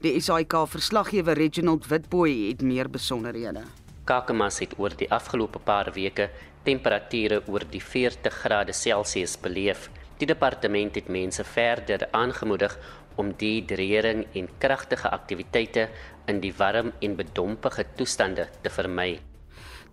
[0.00, 3.66] Die SAIK verslaggewer Reginald Witboy het meer besonderhede.
[4.10, 6.24] Kakamas het oor die afgelope paar weke
[6.66, 9.84] temperature oor die 40 grade Celsius beleef.
[10.18, 12.74] Die departement het mense verder aangemoedig
[13.22, 15.86] om dehydrering en kragtige aktiwiteite
[16.26, 19.20] in die warm en bedompige toestande te vermy.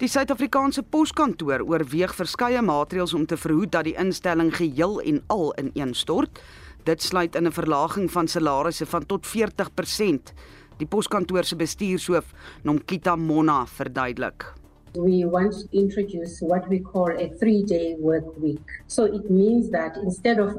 [0.01, 5.53] Die Suid-Afrikaanse Poskantoor oorweeg verskeie maatreëls om te verhoed dat die instelling geheel en al
[5.61, 6.41] ineenstort.
[6.89, 10.33] Dit sluit in 'n verlaging van salarisse van tot 40%.
[10.77, 14.45] Die poskantoor se bestuurshoof, Nomkita Mona, verduidelik.
[14.93, 18.61] We want to introduce what we call a three-day work week.
[18.85, 20.53] So it means that instead of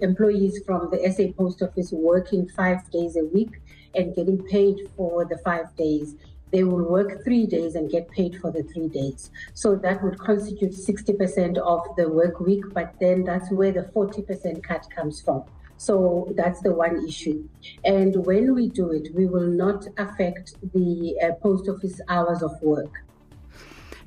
[0.00, 3.60] employees from the SA Post Office working five days a week
[3.94, 6.16] and getting paid for the five days,
[6.50, 9.30] they will work three days and get paid for the three days.
[9.52, 14.62] So that would constitute 60% of the work week, but then that's where the 40%
[14.62, 15.44] cut comes from.
[15.78, 17.48] So that's the one issue.
[17.84, 22.52] And when we do it, we will not affect the uh, post office hours of
[22.60, 23.06] work.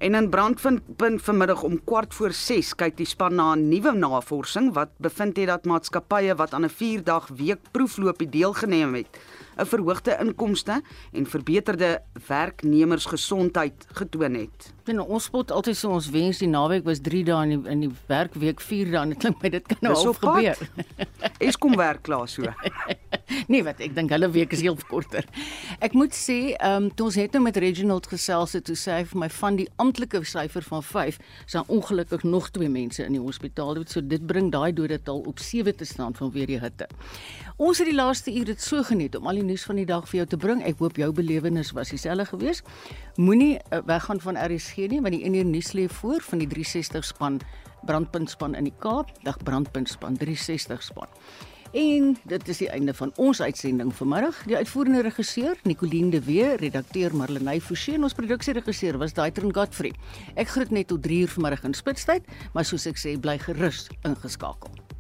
[0.02, 0.82] En in Brandpunt
[1.22, 5.48] vanmiddag om kwart voor 6 kyk die span na 'n nuwe navorsing wat bevind het
[5.48, 9.08] dat maatskappye wat aan 'n 4-dag week proefloopie deelgeneem het,
[9.58, 10.82] 'n verhoogde inkomste
[11.12, 14.74] en verbeterde werknemersgesondheid getoon het.
[14.86, 17.84] En ons spot altyd so ons wens die naweek was 3 dae in die, in
[17.86, 19.08] die werkweek 4 dae.
[19.14, 20.58] Dit klink my dit kan nou al gebeur.
[21.48, 22.48] Eskom werk klaar so.
[23.52, 25.28] nee, wat ek dink hulle week is heel korter.
[25.80, 28.98] Ek moet sê, ehm um, toe ons het nou met Reginald gesels het, toe sê
[29.00, 33.06] hy vir my van die amptelike syfer van 5, is daar ongelukkig nog 2 mense
[33.06, 33.78] in die hospitaal.
[33.88, 36.90] So dit bring daai dodetal op 7 te staan vanweer die hitte.
[37.62, 40.08] Ons het die laaste uur dit so geniet om al die nuus van die dag
[40.10, 40.62] vir jou te bring.
[40.68, 42.68] Ek hoop jou belewenis was dieselfde geweest.
[43.18, 46.50] Moenie uh, weggaan van RSG nie, want die in hier nuus lê voor van die
[46.52, 47.42] 360 span
[47.88, 51.10] brandpunt span in die Kaap, dag brandpunt span 360 span.
[51.72, 54.44] En dit is die einde van ons uitsending vanmiddag.
[54.46, 59.96] Die uitvoerende regisseur, Nicoline de Wee, redakteur Marlenae Forsie en ons produksieregisseur was Daitron Godfrey.
[60.36, 63.88] Ek groet net tot 3 uur vanmiddag in Spitstyd, maar soos ek sê, bly gerus
[64.04, 64.91] ingeskakel.